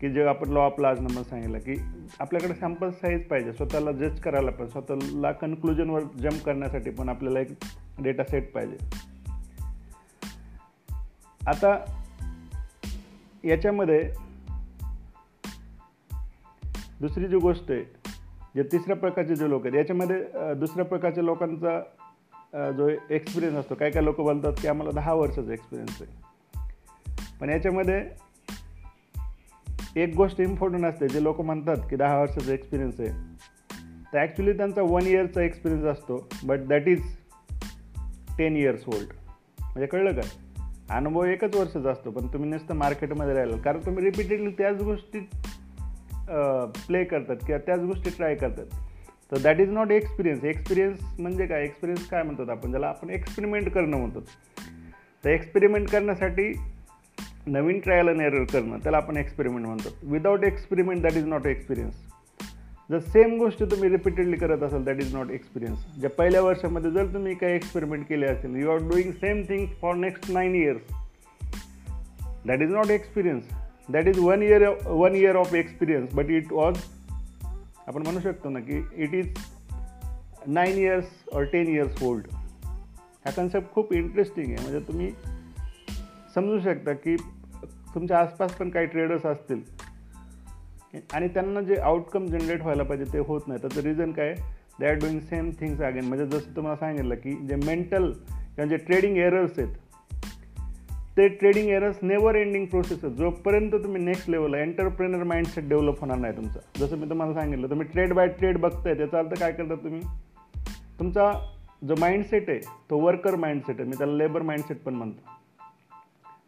की 0.00 0.10
जे 0.10 0.24
आपण 0.24 0.48
लॉ 0.48 0.60
ऑफ 0.60 0.80
लार्ज 0.80 1.00
नंबर 1.00 1.22
सांगितलं 1.22 1.58
की 1.58 1.74
आपल्याकडे 2.20 2.54
सॅम्पल 2.54 2.90
साईज 2.90 3.26
पाहिजे 3.28 3.52
स्वतःला 3.52 3.92
जज 3.92 4.20
करायला 4.20 4.50
पण 4.50 4.66
स्वतःला 4.66 5.32
कन्क्लुजनवर 5.32 6.02
जम्प 6.20 6.44
करण्यासाठी 6.44 6.90
पण 6.90 7.08
आपल्याला 7.08 7.40
एक 7.40 7.48
डेटा 8.02 8.24
सेट 8.24 8.52
पाहिजे. 8.52 8.76
आता 11.46 11.76
याच्यामध्ये 13.44 14.00
दुसरी 17.00 17.28
जी 17.28 17.36
गोष्ट 17.36 17.70
आहे 17.70 17.82
जे 18.56 18.62
तिसऱ्या 18.62 18.96
प्रकारचे 18.96 19.36
जे 19.36 19.48
लोक 19.50 19.66
आहेत 19.66 19.76
याच्यामध्ये 19.76 20.54
दुसऱ्या 20.54 20.84
प्रकारच्या 20.84 21.24
लोकांचा 21.24 22.70
जो 22.72 22.88
एक्सपिरियन्स 23.10 23.58
असतो 23.58 23.74
काय 23.74 23.90
काय 23.90 24.02
लोक 24.04 24.20
बोलतात 24.20 24.52
की 24.52 24.68
आम्हाला 24.68 24.90
दहा 24.90 25.14
वर्षाचा 25.14 25.52
एक्सपिरियन्स 25.52 26.02
आहे. 26.02 27.36
पण 27.40 27.50
याच्यामध्ये 27.50 28.00
एक 29.96 30.14
गोष्ट 30.16 30.40
इम्पॉर्टंट 30.40 30.84
असते 30.84 31.08
जे 31.08 31.22
लोक 31.22 31.40
म्हणतात 31.40 31.76
की 31.90 31.96
दहा 31.96 32.20
वर्षाचा 32.20 32.52
एक्सपिरियन्स 32.52 33.00
आहे. 33.00 33.10
तर 34.12 34.18
ॲक्च्युली 34.18 34.52
त्यांचा 34.52 34.82
वन 34.82 35.02
इयरचा 35.02 35.42
एक्सपिरियन्स 35.42 35.86
असतो 35.86 36.28
but 36.44 36.58
that 36.58 36.88
is 36.88 37.02
ten 38.38 38.56
years 38.56 38.82
old 38.88 39.12
म्हणजे 39.60 39.86
कळलं 39.86 40.20
का? 40.20 40.28
अनुभव 40.90 41.24
एकच 41.24 41.56
वर्षाचा 41.56 41.90
असतो 41.90 42.10
पण 42.10 42.26
तुम्ही 42.26 42.50
नुसतं 42.50 42.74
मार्केटमध्ये 42.74 43.34
राहिला 43.34 43.56
कारण 43.56 43.80
तुम्ही 43.86 44.04
रिपीटेडली 44.04 44.50
त्याच 44.50 44.82
गोष्टी 44.82 45.20
प्ले 46.86 47.04
करतात 47.04 47.36
किंवा 47.46 47.58
त्याच 47.58 47.80
गोष्टी 47.80 48.10
ट्राय 48.10 48.34
करतात. 48.34 48.66
तर 49.32 49.38
that 49.38 49.60
is 49.60 49.70
not 49.70 49.90
experience 49.90 50.44
experience 50.44 51.00
म्हणजे 51.18 51.46
काय? 51.46 51.64
एक्सपिरियन्स 51.64 52.08
काय 52.08 52.22
म्हणतात 52.22 52.48
आपण? 52.48 52.70
ज्याला 52.70 52.86
आपण 52.86 53.10
एक्सपेरिमेंट 53.10 53.68
करणं 53.70 53.96
म्हणतो. 53.96 54.20
तर 55.24 55.28
एक्सपेरिमेंट 55.28 55.88
करण्यासाठी 55.88 56.52
नवीन 57.48 57.78
ट्रायल 57.80 58.08
अँड 58.08 58.20
एरर 58.20 58.44
करणं 58.44 58.78
त्याला 58.78 58.96
आपण 58.96 59.16
एक्सपेरिमेंट 59.16 59.66
म्हणतो. 59.66 59.88
Without 60.02 60.44
experiment 60.44 61.02
that 61.02 61.12
is 61.12 61.26
not 61.26 61.46
experience 61.46 61.94
जर 62.90 62.98
सेम 62.98 63.36
गोष्ट 63.38 63.62
तुम्ही 63.62 63.88
रिपीटेडली 63.90 64.36
करत 64.36 64.62
असाल 64.62 64.84
दॅट 64.84 65.00
इज 65.00 65.14
नॉट 65.14 65.30
एक्सपिरियन्स 65.30 65.78
ज्या 66.00 66.10
पहिल्या 66.10 66.40
वर्षामध्ये 66.42 66.90
जर 66.90 67.06
तुम्ही 67.14 67.34
काही 67.34 67.54
एक्सपेरिमेंट 67.54 68.04
केले 68.08 68.26
असेल 68.26 68.56
you 68.56 68.70
are 68.70 68.78
doing 68.88 69.12
same 69.12 69.42
thing 69.42 69.66
for 69.82 69.94
next 69.94 70.30
nine 70.30 70.54
years 70.54 70.92
that 72.46 72.62
is 72.62 72.70
not 72.70 72.90
experience 72.90 73.44
that 73.92 74.08
is 74.08 74.18
one 74.18 74.42
year 74.42 74.68
one 74.86 75.14
year 75.14 75.36
of 75.36 75.54
experience 75.54 76.14
but 76.14 76.30
it 76.30 76.52
was 76.52 76.78
आपण 77.86 78.02
म्हणू 78.02 78.20
शकतो 78.20 78.50
ना 78.50 78.60
की 78.60 78.82
it 78.96 79.14
is 79.14 79.34
nine 80.46 80.78
years 80.78 81.06
or 81.32 81.44
ten 81.52 81.68
years 81.68 82.02
old 82.02 82.26
हा 83.26 83.30
concept 83.30 83.72
खूप 83.72 83.92
interesting 83.92 84.46
आहे. 84.46 84.62
म्हणजे 84.62 84.86
तुम्ही 84.88 85.10
समजू 86.34 86.58
शकता 86.60 86.92
की 86.92 87.16
तुमच्या 87.94 88.18
आसपास 88.18 88.54
पण 88.54 88.70
काही 88.70 88.86
ट्रेडर्स 88.86 89.26
असतील. 89.26 89.60
आणि 91.12 91.28
त्यांना 91.28 91.60
जे 91.60 91.76
आउटकम 91.76 92.26
जनरेट 92.26 92.62
व्हायला 92.62 92.82
पाहिजे 92.82 93.12
ते 93.12 93.18
होत 93.18 93.40
नाही. 93.46 93.60
त्याचं 93.60 93.80
रिझन 93.80 94.12
काय? 94.12 94.34
They 94.80 94.86
are 94.86 94.94
doing 94.94 95.20
same 95.20 95.50
things 95.50 95.80
again 95.80 96.04
म्हणजे 96.04 96.26
जसं 96.26 96.56
तुम्हाला 96.56 96.76
सांगितलं 96.76 97.14
की 97.14 97.32
जे 97.32 97.56
मेंटल 97.56 98.10
किंवा 98.12 98.64
जे 98.64 98.76
ट्रेडिंग 98.76 99.16
एरर्स 99.16 99.58
आहेत 99.58 99.74
ते 101.16 101.28
trading 101.28 101.68
errors 101.68 101.96
never 102.02 102.34
ending 102.34 102.66
process 102.66 103.04
आहे 103.04 103.14
जोपर्यंत 103.14 103.72
तुम्ही 103.72 104.02
नेक्स्ट 104.02 104.30
लेवलला 104.30 104.58
एंटरप्रेनर 104.58 105.22
माइंडसेट 105.24 105.68
डेव्हलप 105.68 106.00
होणार 106.00 106.18
नाही 106.18 106.36
तुमचा. 106.36 106.60
जसं 106.76 106.96
मी 106.96 107.08
तुम्हाला 107.10 107.34
सांगितलं 107.34 107.70
तुम्ही 107.70 107.86
ट्रेड 107.86 108.12
बाय 108.12 108.28
ट्रेड 108.28 108.58
बघताय 108.58 108.94
त्याचा 108.94 109.18
अर्थ 109.18 109.40
काय 109.40 109.52
करता 109.52 109.74
तुम्ही? 109.74 110.00
तुमचा 110.98 111.32
जो 111.88 111.94
माइंडसेट 112.00 112.50
आहे 112.50 112.58
तो 112.90 112.98
वर्कर 112.98 113.34
माइंडसेट 113.36 113.80
आहे. 113.80 113.88
मी 113.88 113.96
त्याला 113.98 114.16
लेबर 114.16 114.42
माइंडसेट 114.42 114.82
पण 114.82 114.94
म्हणतो. 114.94 115.37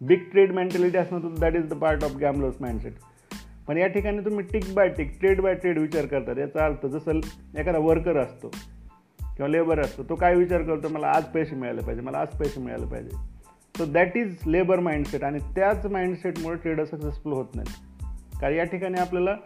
बिग 0.01 0.19
ट्रेड 0.33 0.53
मेंटॅलिटी 0.53 0.99
असणं 0.99 1.23
तर 1.23 1.39
that 1.41 1.55
is 1.55 1.67
the 1.69 1.75
part 1.75 2.05
of 2.05 2.17
gamblers 2.17 2.61
mindset 2.61 2.93
पण 3.67 3.79
या 3.79 3.87
ठिकाणी 3.87 4.25
तुम्ही 4.25 4.45
tick 4.53 4.73
by 4.75 4.89
tick 4.89 5.11
trade 5.21 5.41
by 5.41 5.55
trade 5.55 5.79
विचार 5.79 6.07
करतात. 6.07 6.39
याचा 6.39 6.65
अर्थ 6.65 6.87
जसं 6.87 7.21
एखादा 7.59 7.79
वर्कर 7.79 8.17
असतो 8.17 8.49
किंवा 8.49 9.49
लेबर 9.49 9.81
असतो 9.81 10.03
तो 10.03 10.15
काय 10.15 10.35
विचार 10.35 10.63
करतो? 10.63 10.89
मला 10.89 11.09
आज 11.09 11.25
पैसे 11.25 11.57
मिळाले 11.57 11.83
पाहिजे 11.83 12.03
मला 12.03 12.19
आज 12.19 12.37
पैसे 12.39 12.61
मिळाले 12.61 12.87
पाहिजे. 12.87 13.17
So 13.75 13.85
that 13.85 14.17
is 14.17 14.37
labour 14.47 14.81
mindset 14.81 15.25
आणि 15.25 15.39
त्याच 15.55 15.87
माइंडसेटमुळे 15.87 16.57
ट्रेडर 16.57 16.85
सक्सेसफुल 16.85 17.33
होत 17.33 17.55
नाहीत. 17.55 18.39
कारण 18.41 18.55
या 18.55 18.65
ठिकाणी 18.65 19.01
आपल्याला 19.01 19.37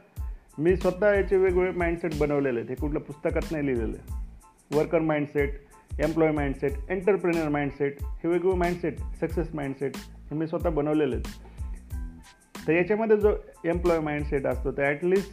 मी 0.59 0.77
स्वतः 0.77 1.15
याचे 1.15 1.37
वेगवेगळे 1.37 1.73
माइंडसेट 1.73 2.19
बनवलेले 2.21 2.59
आहेत. 2.59 2.71
हे 2.71 2.77
कुठल्या 2.77 3.03
पुस्तकात 3.03 3.53
नाही 3.53 3.67
लिहिलेलं 3.67 3.97
आहे. 3.99 4.77
Worker 4.77 5.01
mindset 5.01 5.61
employ 6.03 6.31
mindset 6.31 6.73
entrepreneur 6.89 7.49
mindset 7.49 7.97
हे 8.03 8.29
वेगवेगळे 8.29 8.59
माइंडसेट 8.59 8.99
सक्सेस 9.21 9.55
माइंडसेट 9.55 9.97
हे 9.97 10.35
मी 10.35 10.47
स्वतः 10.47 10.71
बनवलेले 10.71 11.17
आहेत. 11.17 11.27
तर 12.67 12.73
याच्यामध्ये 12.73 13.17
जो 13.17 13.35
एम्प्लॉय 13.65 14.01
माइंडसेट 14.01 14.47
असतो 14.47 14.73
ते 14.73 14.83
ॲटलिस्ट 14.83 15.31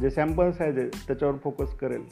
जे 0.00 0.10
सॅम्पल्स 0.10 0.60
आहे 0.60 0.72
जे 0.72 0.88
त्याच्यावर 1.06 1.36
फोकस 1.36 1.74
करेल 1.74 2.02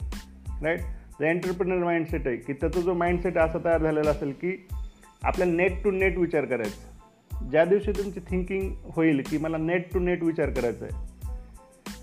राईट 0.63 0.79
जे 1.19 1.29
एंटरप्रिनर 1.29 1.83
माइंडसेट 1.83 2.27
आहे 2.27 2.35
की 2.35 2.53
त्याचा 2.53 2.81
जो 2.81 2.93
माइंडसेट 2.93 3.37
असा 3.37 3.57
तयार 3.65 3.81
झालेला 3.81 4.09
असेल 4.09 4.31
की 4.31 4.67
आपल्याला 5.23 5.53
नेट 5.53 5.83
टू 5.83 5.91
नेट 5.91 6.17
विचार 6.17 6.45
करायचा. 6.45 7.47
ज्या 7.51 7.65
दिवशी 7.65 7.91
तुमची 7.91 8.19
थिंकिंग 8.19 8.73
होईल 8.95 9.21
की 9.29 9.37
मला 9.37 9.57
नेट 9.57 9.93
टू 9.93 9.99
नेट 9.99 10.23
विचार 10.23 10.49
करायचा 10.49 10.85
आहे 10.85 11.07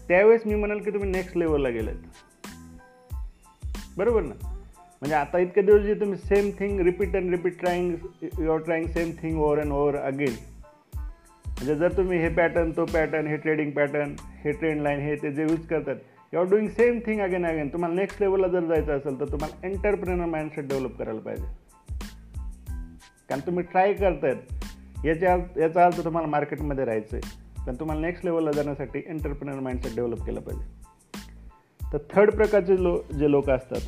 त्यावेळेस 0.08 0.46
मी 0.46 0.54
म्हणाल 0.54 0.78
की 0.78 0.90
तुम्ही 0.90 1.10
नेक्स्ट 1.10 1.36
लेवलला 1.36 1.68
गेलेत. 1.68 1.94
बरोबर 3.98 4.22
ना? 4.22 4.55
म्हणजे 5.02 5.14
आता 5.14 5.38
इतके 5.38 5.62
दिवस 5.62 5.82
जे 5.82 5.94
तुम्ही 5.94 6.18
same 6.18 6.50
thing 6.58 6.80
repeat 6.80 7.16
and 7.16 7.30
repeat 7.30 7.58
trying 7.60 7.94
you 8.22 8.50
are 8.52 8.58
trying 8.58 8.86
same 8.88 9.10
thing 9.22 9.40
over 9.40 9.58
and 9.58 9.72
over 9.72 9.96
again 9.96 10.34
म्हणजे 11.46 11.74
जर 11.74 11.92
तुम्ही 11.96 12.18
हे 12.18 12.28
पॅटर्न 12.28 12.70
तो 12.76 12.84
पॅटर्न 12.84 13.26
हे 13.26 13.36
ट्रेडिंग 13.36 13.70
पॅटर्न 13.70 14.14
हे 14.44 14.52
ट्रेंड 14.52 14.80
लाईन 14.82 15.00
हे 15.00 15.14
ते 15.16 15.32
जे 15.32 15.42
यूज 15.42 15.66
करतात 15.66 15.96
you 16.32 16.40
are 16.40 16.46
doing 16.50 16.68
same 16.68 16.98
thing 17.06 17.20
again 17.20 17.46
again 17.46 17.68
तुम्हाला 17.68 17.94
नेक्स्ट 17.94 18.20
लेवलला 18.20 18.48
जर 18.48 18.64
जायचं 18.66 18.96
असेल 18.96 19.20
तर 19.20 19.32
तुम्हाला 19.32 19.66
एंटरप्रेनर 19.66 20.24
माइंडसेट 20.24 20.68
डेव्हलप 20.68 20.96
करायला 20.98 21.20
पाहिजे. 21.20 21.44
कारण 23.28 23.40
तुम्ही 23.46 23.64
ट्राय 23.64 23.92
करतात 23.92 25.04
याच्या 25.06 25.36
याचा 25.60 25.84
अर्थ 25.84 26.04
तुम्हाला 26.04 26.28
मार्केटमध्ये 26.28 26.84
राहायचं 26.84 27.16
आहे 27.16 27.64
पण 27.66 27.74
तुम्हाला 27.80 28.00
नेक्स्ट 28.00 28.24
लेवलला 28.24 28.52
जाण्यासाठी 28.52 29.02
एंटरप्रेनर 29.06 29.60
माइंडसेट 29.60 29.94
डेव्हलप 29.94 30.24
केलं 30.26 30.40
पाहिजे. 30.40 30.64
तर 31.92 31.98
थर्ड 32.10 32.30
प्रकारचे 32.30 32.82
लो 32.82 32.96
जे 33.18 33.30
लोक 33.30 33.50
असतात 33.50 33.80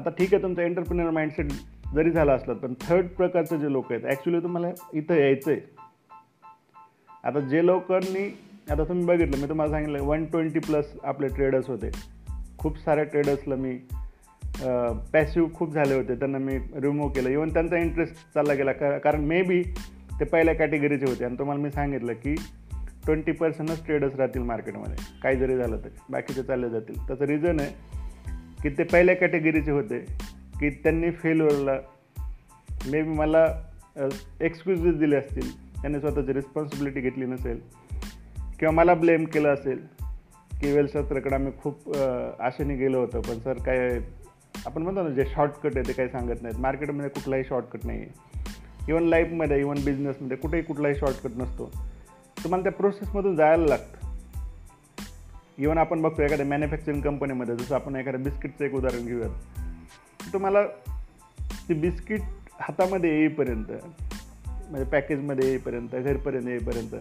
आता 0.00 0.10
ठीक 0.10 0.34
आहे 0.34 0.42
तुमचं 0.42 0.62
एंटरप्रिनर 0.62 1.10
माइंडसेट 1.10 1.50
जरी 1.94 2.10
झाला 2.10 2.32
असला 2.32 2.54
पण 2.54 2.74
थर्ड 2.80 3.06
प्रकारचे 3.16 3.58
जे 3.58 3.72
लोक 3.72 3.92
आहेत 3.92 4.04
ॲक्च्युली 4.06 4.38
तुम्हाला 4.42 4.68
इथं 4.94 5.14
यायचं 5.14 5.50
आहे 5.50 5.60
आता 7.24 7.40
जे 7.40 7.64
लोकांनी 7.66 8.24
आता 8.70 8.84
तुम्ही 8.84 9.04
बघितलं 9.06 9.40
मी 9.40 9.48
तुम्हाला 9.48 9.72
सांगितलं 9.72 10.02
वन 10.04 10.24
ट्वेंटी 10.24 10.58
प्लस 10.58 10.92
आपले 11.02 11.28
ट्रेडर्स 11.28 11.68
होते. 11.68 11.90
खूप 12.58 12.78
साऱ्या 12.78 13.04
ट्रेडर्सला 13.04 13.56
मी 13.56 13.76
पॅसिव्ह 15.12 15.48
खूप 15.54 15.72
झाले 15.72 15.94
होते. 15.94 16.14
त्यांना 16.14 16.38
मी 16.38 16.56
रिमूव्ह 16.82 17.12
केलं. 17.14 17.28
इवन 17.28 17.52
त्यांचा 17.54 17.76
इंटरेस्ट 17.78 18.14
चालला 18.34 18.54
गेला 18.54 18.72
कारण 18.72 19.24
मे 19.24 19.42
बी 19.42 19.62
ते 20.20 20.24
पहिल्या 20.24 20.54
कॅटेगरीचे 20.54 21.06
होते. 21.08 21.24
आणि 21.24 21.38
तुम्हाला 21.38 21.62
मी 21.62 21.70
सांगितलं 21.70 22.12
की 22.24 22.34
ट्वेंटी 23.04 23.32
पर्सेंटच 23.32 23.84
ट्रेडर्स 23.86 24.14
राहतील 24.16 24.42
मार्केटमध्ये 24.42 25.04
काही 25.22 25.36
जरी 25.36 25.56
झालं 25.56 25.76
तर. 25.76 25.88
बाकीचे 26.10 26.42
चालले 26.42 26.70
जातील. 26.70 27.06
त्याचं 27.06 27.24
रिझन 27.24 27.60
आहे 27.60 27.98
की 28.62 28.68
ते 28.68 28.82
पहिल्या 28.82 29.16
कॅटेगरीचे 29.16 29.70
होते 29.70 29.98
की 30.60 30.70
त्यांनी 30.70 31.10
फेल्युअरला 31.10 31.78
मे 32.90 33.02
बी 33.02 33.08
मला 33.08 33.46
एक्सक्युजेस 34.40 34.94
दिले 34.94 35.16
असतील 35.16 35.50
त्यांनी 35.80 36.00
स्वतःची 36.00 36.32
रिस्पॉन्सिबिलिटी 36.32 37.00
घेतली 37.00 37.26
नसेल 37.26 37.60
किंवा 38.58 38.70
मला 38.70 38.94
ब्लेम 38.94 39.24
केलं 39.24 39.48
असेल 39.48 39.78
की 40.60 40.72
वेलशास्त्राकडे 40.72 41.34
आम्ही 41.34 41.52
खूप 41.62 41.96
आशेने 41.96 42.76
गेलो 42.76 43.00
होतो 43.00 43.20
पण 43.20 43.38
सर 43.40 43.62
काय 43.66 43.98
आपण 44.66 44.82
म्हणतो 44.82 45.02
ना 45.02 45.10
जे 45.14 45.24
शॉर्टकट 45.26 45.76
आहे 45.76 45.86
ते 45.88 45.92
काही 45.92 46.08
सांगत 46.08 46.42
नाहीत. 46.42 46.60
मार्केटमध्ये 46.60 47.10
कुठलाही 47.10 47.44
शॉर्टकट 47.44 47.86
नाही 47.86 47.98
आहे 47.98 48.88
इवन 48.88 49.02
लाईफमध्ये 49.02 49.58
इवन 49.60 49.84
बिझनेसमध्ये 49.84 50.36
कुठेही 50.36 50.62
कुठलाही 50.62 50.94
शॉर्टकट 50.94 51.36
नसतो. 51.36 51.70
तुम्हाला 52.36 52.62
त्या 52.62 52.72
प्रोसेसमधून 52.72 53.36
जायला 53.36 53.66
लागतं. 53.66 53.99
इवन 55.58 55.78
आपण 55.78 56.02
बघतो 56.02 56.22
एखाद्या 56.22 56.46
मॅन्युफॅक्चरिंग 56.46 57.00
कंपनीमध्ये 57.00 57.56
जसं 57.56 57.74
आपण 57.74 57.96
एखाद्या 57.96 58.20
बिस्किटचं 58.20 58.64
एक 58.64 58.74
उदाहरण 58.74 59.06
घेऊयात. 59.06 59.30
तुम्हाला 60.32 60.66
ती 61.68 61.74
बिस्किट 61.74 62.20
हातामध्ये 62.60 63.18
येईपर्यंत 63.18 63.64
म्हणजे 64.70 64.84
पॅकेजमध्ये 64.84 65.48
येईपर्यंत 65.48 65.88
घरपर्यंत 65.88 66.48
येईपर्यंत 66.48 66.96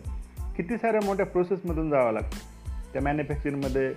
किती 0.58 0.78
साऱ्या 0.78 1.02
मोठ्या 1.06 1.26
प्रोसेसमधून 1.26 1.90
जावं 1.90 2.12
लागतं? 2.12 2.38
त्या 2.94 3.02
मॅन्युफॅक्चरिंगमध्ये 3.02 3.94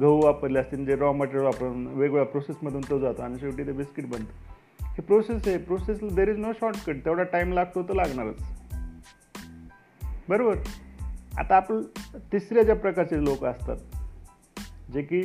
गहू 0.00 0.24
वापरले 0.24 0.58
असतील 0.58 0.86
जे 0.86 0.96
रॉ 0.96 1.12
मटेरियल 1.12 1.44
वापरून 1.44 1.86
वेगवेगळ्या 1.86 2.24
प्रोसेसमधून 2.24 2.80
तो 2.90 2.98
जातो 2.98 3.22
आणि 3.22 3.38
शेवटी 3.38 3.66
ते 3.66 3.72
बिस्किट 3.72 4.06
बनतं. 4.06 4.84
हे 4.84 5.02
प्रोसेस 5.02 5.48
आहे 5.48 5.58
process 5.58 5.98
there 6.02 6.28
is 6.28 6.36
no 6.36 6.52
shortcut 6.52 6.96
तेवढा 7.04 7.22
टाईम 7.22 7.52
लागतो 7.52 7.82
तर 7.82 7.94
लागणारच. 7.94 8.42
बरोबर? 10.28 10.56
आता 11.38 11.56
आपण 11.56 11.82
तिसऱ्या 12.16 12.62
ज्या 12.62 12.74
प्रकारचे 12.74 13.24
लोक 13.24 13.44
असतात 13.44 13.76
जे 14.92 15.02
की 15.02 15.22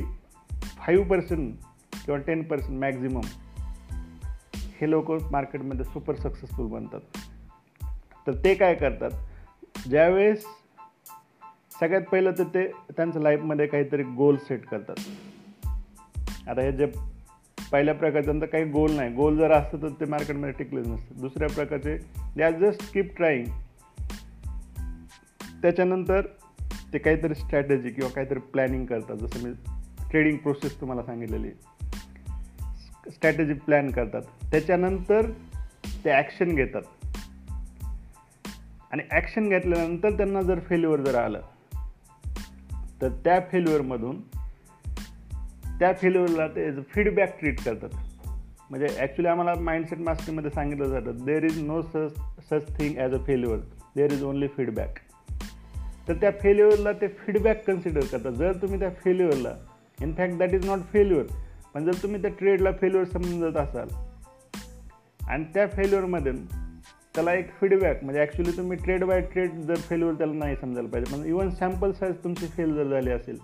फाईव्ह 0.61 1.05
पर्सेंट 1.05 1.55
किंवा 2.05 2.19
टेन 2.19 2.43
पर्सेंट 2.43 2.79
मॅक्झिमम 2.79 3.21
हे 4.55 4.89
लोक 4.89 5.11
मार्केटमध्ये 5.11 5.85
सुपर 5.85 6.15
सक्सेसफुल 6.15 6.67
बनतात. 6.67 6.99
तर 8.27 8.33
ते 8.33 8.55
काय 8.55 8.75
करतात? 8.75 9.09
ज्यावेळेस 9.89 10.43
सगळ्यात 11.79 12.01
पहिलं 12.01 12.31
तर 12.31 12.43
ते 12.43 12.67
त्यांच्या 12.67 13.21
लाईफमध्ये 13.21 13.67
काहीतरी 13.67 14.03
गोल 14.03 14.37
सेट 14.37 14.65
करतात. 14.65 14.95
आता 16.49 16.61
हे 16.61 16.71
जे 16.71 16.85
पहिल्या 17.71 17.93
प्रकारचं 17.93 18.39
काही 18.39 18.63
गोल 18.63 18.91
नाही 18.91 19.13
गोल 19.13 19.37
जर 19.37 19.51
असतं 19.51 19.81
तर 19.81 19.87
ते 19.87 20.05
मार्केटमध्ये 20.05 20.53
टिकलेच 20.53 20.87
नसतं. 20.87 21.21
दुसऱ्या 21.21 21.49
प्रकारचे 21.49 21.97
they 22.35 22.43
are 22.43 22.51
just 22.51 22.93
keep 22.93 23.15
trying 23.17 23.45
त्याच्यानंतर 25.63 26.25
ते 26.93 26.97
काहीतरी 26.97 27.35
स्ट्रॅटेजी 27.35 27.89
किंवा 27.89 28.09
काहीतरी 28.09 28.39
प्लॅनिंग 28.39 28.85
करतात. 28.85 29.15
जसं 29.15 29.43
मी 29.43 29.51
ट्रेडिंग 30.11 30.37
प्रोसेस 30.37 30.79
तुम्हाला 30.81 31.03
सांगितलेली 31.03 31.51
स्ट्रॅटेजी 33.11 33.53
प्लॅन 33.53 33.91
करतात. 33.91 34.21
त्याच्यानंतर 34.51 35.29
ते 36.05 36.09
ॲक्शन 36.09 36.55
घेतात. 36.55 36.81
आणि 38.91 39.03
ॲक्शन 39.11 39.49
घेतल्यानंतर 39.49 40.17
त्यांना 40.17 40.41
जर 40.41 40.59
फेल्युअर 40.59 41.01
जर 41.01 41.15
आलं 41.15 41.41
तर 43.01 43.09
त्या 43.23 43.39
फेल्युअरमधून 43.51 44.21
त्या 45.79 45.93
फेल्युअरला 45.93 46.47
ते 46.47 46.69
फीडबॅक 46.81 47.39
ट्रीट 47.39 47.61
करतात. 47.61 47.89
म्हणजे 48.69 48.87
ॲक्च्युली 48.97 49.27
आम्हाला 49.27 49.59
माइंडसेट 49.59 49.99
मास्टरमध्ये 49.99 50.51
सांगितलं 50.51 50.85
जातं 50.85 51.25
there 51.25 51.43
is 51.43 51.61
no 51.63 51.81
such 51.81 52.19
such 52.49 52.77
thing 52.77 52.97
as 52.97 53.13
a 53.13 53.25
failure 53.27 53.57
there 53.95 54.11
is 54.11 54.23
only 54.23 54.47
feedback 54.47 54.99
तर 56.07 56.13
त्या 56.13 56.31
फेल्युअरला 56.41 56.91
ते 56.91 57.07
फीडबॅक 57.07 57.63
कन्सिडर 57.67 58.05
करतात. 58.11 58.31
जर 58.31 58.53
तुम्ही 58.53 58.79
त्या 58.79 58.89
फेल्युअरला 58.89 59.55
in fact 60.01 60.37
that 60.37 60.53
is 60.53 60.65
not 60.65 60.79
failure 60.93 61.25
पण 61.73 61.85
जर 61.85 62.03
तुम्ही 62.03 62.21
त्या 62.21 62.31
ट्रेडला 62.39 62.71
फेल्युअर 62.71 63.05
समजत 63.05 63.57
असाल 63.57 63.89
आणि 65.27 65.43
त्या 65.53 65.67
फेल्युअरमध्ये 65.67 66.31
त्याला 67.15 67.33
एक 67.33 67.51
फीडबॅक 67.61 68.03
म्हणजे 68.03 68.21
ॲक्च्युली 68.21 68.51
तुम्ही 68.57 68.77
ट्रेड 68.77 69.03
बाय 69.03 69.21
ट्रेड 69.21 69.51
जर 69.51 69.75
फेल्युअर 69.75 70.13
त्याला 70.13 70.33
नाही 70.33 70.55
समजायला 70.55 70.89
पाहिजे 70.89 71.15
पण 71.15 71.25
इवन 71.25 71.49
सॅम्पल 71.49 71.91
साईज 71.91 72.15
तुमची 72.23 72.47
फेल 72.47 72.75
जर 72.75 72.83
झाली 72.83 73.11
असेल 73.11 73.37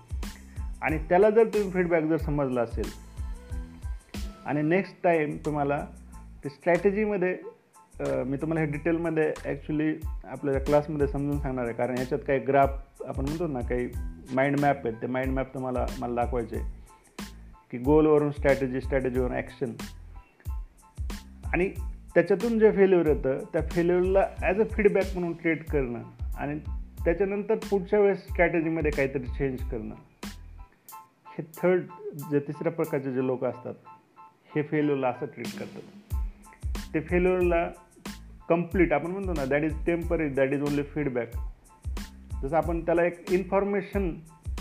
आणि 0.81 0.97
त्याला 0.97 1.29
जर 1.29 1.43
तुम्ही 1.43 1.71
फीडबॅक 1.71 2.03
जर 2.03 2.17
समजला 2.17 2.61
असेल 2.61 2.89
आणि 4.45 4.61
नेक्स्ट 4.61 4.95
टाईम 5.03 5.37
तुम्हाला 5.45 5.85
ते 6.43 6.49
स्ट्रॅटेजीमध्ये 6.49 7.37
मी 7.99 8.37
तुम्हाला 8.37 8.59
हे 8.59 8.71
डिटेलमध्ये 8.71 9.31
ॲक्च्युली 9.45 9.93
आपल्या 10.23 10.59
क्लासमध्ये 10.59 11.07
समजून 11.07 11.39
सांगणार 11.39 11.65
आहे. 11.65 11.73
कारण 11.73 11.97
याच्यात 11.97 12.19
काही 12.27 12.39
ग्राफ 12.39 13.03
आपण 13.05 13.25
म्हणतो 13.25 13.47
ना 13.47 13.59
काही 13.59 13.87
माइंड 14.33 14.59
मॅप 14.59 14.85
आहेत. 14.85 14.95
ते 15.01 15.07
माइंड 15.07 15.33
मॅप 15.33 15.53
तुम्हाला 15.53 15.85
मला 15.99 16.15
दाखवायचे 16.15 16.59
की 17.71 17.77
गोलवरून 17.77 18.31
स्ट्रॅटेजी 18.31 18.81
स्ट्रॅटेजीवरून 18.81 19.31
ॲक्शन 19.31 19.73
आणि 21.53 21.69
त्याच्यातून 22.15 22.59
जे 22.59 22.71
फेल्युअर 22.71 23.07
येतं 23.07 23.43
त्या 23.53 23.61
फेल्युअरला 23.71 24.25
ॲज 24.41 24.61
अ 24.61 24.63
फीडबॅक 24.71 25.05
म्हणून 25.13 25.33
ट्रीट 25.33 25.69
करणं. 25.69 26.03
आणि 26.37 26.57
त्याच्यानंतर 27.05 27.55
पुढच्या 27.69 27.99
वेळेस 27.99 28.23
स्ट्रॅटेजीमध्ये 28.27 28.91
काहीतरी 28.91 29.25
चेंज 29.27 29.61
करणं. 29.61 29.95
हे 31.27 31.43
थर्ड 31.57 31.81
जे 32.31 32.39
तिसऱ्या 32.39 32.71
प्रकारचे 32.71 33.13
जे 33.13 33.25
लोक 33.27 33.43
असतात 33.45 33.73
हे 34.55 34.61
फेल्युअरला 34.61 35.09
असं 35.09 35.25
ट्रीट 35.25 35.59
करतात. 35.59 36.15
ते 36.93 36.99
फेल्युअरला 36.99 37.67
कंप्लीट 38.49 38.93
आपण 38.93 39.11
म्हणतो 39.11 39.31
ना 39.31 39.45
that 39.45 39.63
is 39.63 39.85
temporary 39.85 40.29
that 40.29 40.53
is 40.53 40.61
only 40.61 40.83
feedback 40.83 41.31
जसं 42.43 42.55
आपण 42.57 42.85
त्याला 42.85 43.03
एक 43.03 43.31
इन्फॉर्मेशन 43.31 44.13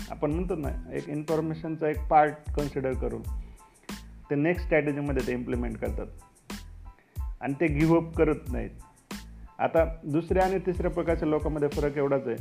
आपण 0.09 0.31
म्हणतो 0.31 0.55
ना 0.55 0.69
एक 0.93 1.09
इन्फॉर्मेशनचा 1.09 1.89
एक 1.89 2.07
पार्ट 2.09 2.51
कन्सिडर 2.55 2.93
करून 2.93 3.21
ते 4.29 4.35
नेक्स्ट 4.35 4.63
स्ट्रॅटेजीमध्ये 4.63 5.27
ते 5.27 5.33
इम्प्लिमेंट 5.33 5.77
करतात. 5.77 6.07
आणि 7.41 7.53
ते 7.53 7.67
गिव्हअप 7.67 8.15
करत 8.15 8.51
नाहीत. 8.51 8.69
आता 9.59 9.83
दुसऱ्या 10.03 10.43
आणि 10.43 10.59
तिसऱ्या 10.65 10.91
प्रकारच्या 10.91 11.27
लोकांमध्ये 11.27 11.69
फरक 11.69 11.97
एवढाच 11.97 12.27
आहे 12.27 12.35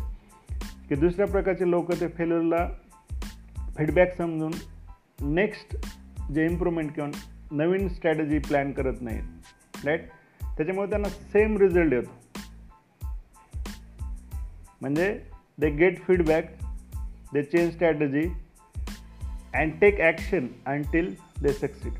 की 0.88 0.94
दुसऱ्या 0.94 1.26
प्रकारचे 1.26 1.70
लोक 1.70 1.92
ते 1.92 2.08
फेल्युअरला 2.08 2.68
फीडबॅक 3.76 4.16
समजून 4.18 4.52
नेक्स्ट 5.34 5.76
जे 6.32 6.44
इम्प्रूव्हमेंट 6.46 6.92
किंवा 6.92 7.10
नवीन 7.50 7.88
स्ट्रॅटेजी 7.88 8.38
प्लॅन 8.38 8.72
करत 8.72 8.96
नाहीत. 9.00 9.22
राईट 9.84 10.08
त्याच्यामुळे 10.58 10.88
त्यांना 10.90 11.08
सेम 11.08 11.56
रिझल्ट 11.56 11.92
येतो. 11.92 12.10
म्हणजे 14.80 15.20
they 15.58 15.70
get 15.70 16.00
feedback 16.02 16.50
they 17.32 17.42
change 17.42 17.72
strategy 17.72 18.28
and 19.54 19.72
take 19.80 20.00
action 20.00 20.46
until 20.66 21.14
they 21.42 21.52
succeed 21.52 21.92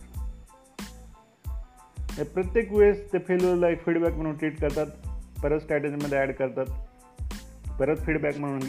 प्रत्येक 2.25 2.73
वेळेस 2.73 3.13
ते 3.13 3.19
फेल्युअरला 3.19 3.69
एक 3.69 3.85
फीडबॅक 3.85 4.15
म्हणून 4.15 4.37
ट्रीट 4.37 4.61
करतात 4.61 4.87
परत 5.43 5.61
स्ट्रॅटेजीमध्ये 5.61 6.19
ॲड 6.19 6.33
करतात 6.33 6.67
परत 7.81 7.97
फीडबॅक 7.97 8.39
म्हणून 8.39 8.63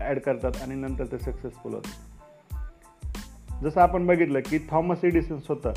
ॲड 0.00 0.18
करतात 0.18 0.62
आणि 0.62 0.74
नंतर 0.74 1.04
ते 1.04 1.18
सक्सेसफुल 1.18 1.74
होतात. 1.74 1.96
जसं 3.62 3.80
आपण 3.80 4.06
बघितलं 4.06 4.40
की 4.40 4.58
थॉमस 4.70 5.04
एडिसन 5.04 5.38
स्वतः 5.38 5.72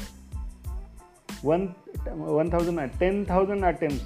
one 1.43 1.67
one 2.07 2.49
thousand 2.51 2.79
ten 2.99 3.23
thousand 3.29 3.65
attempt 3.65 4.05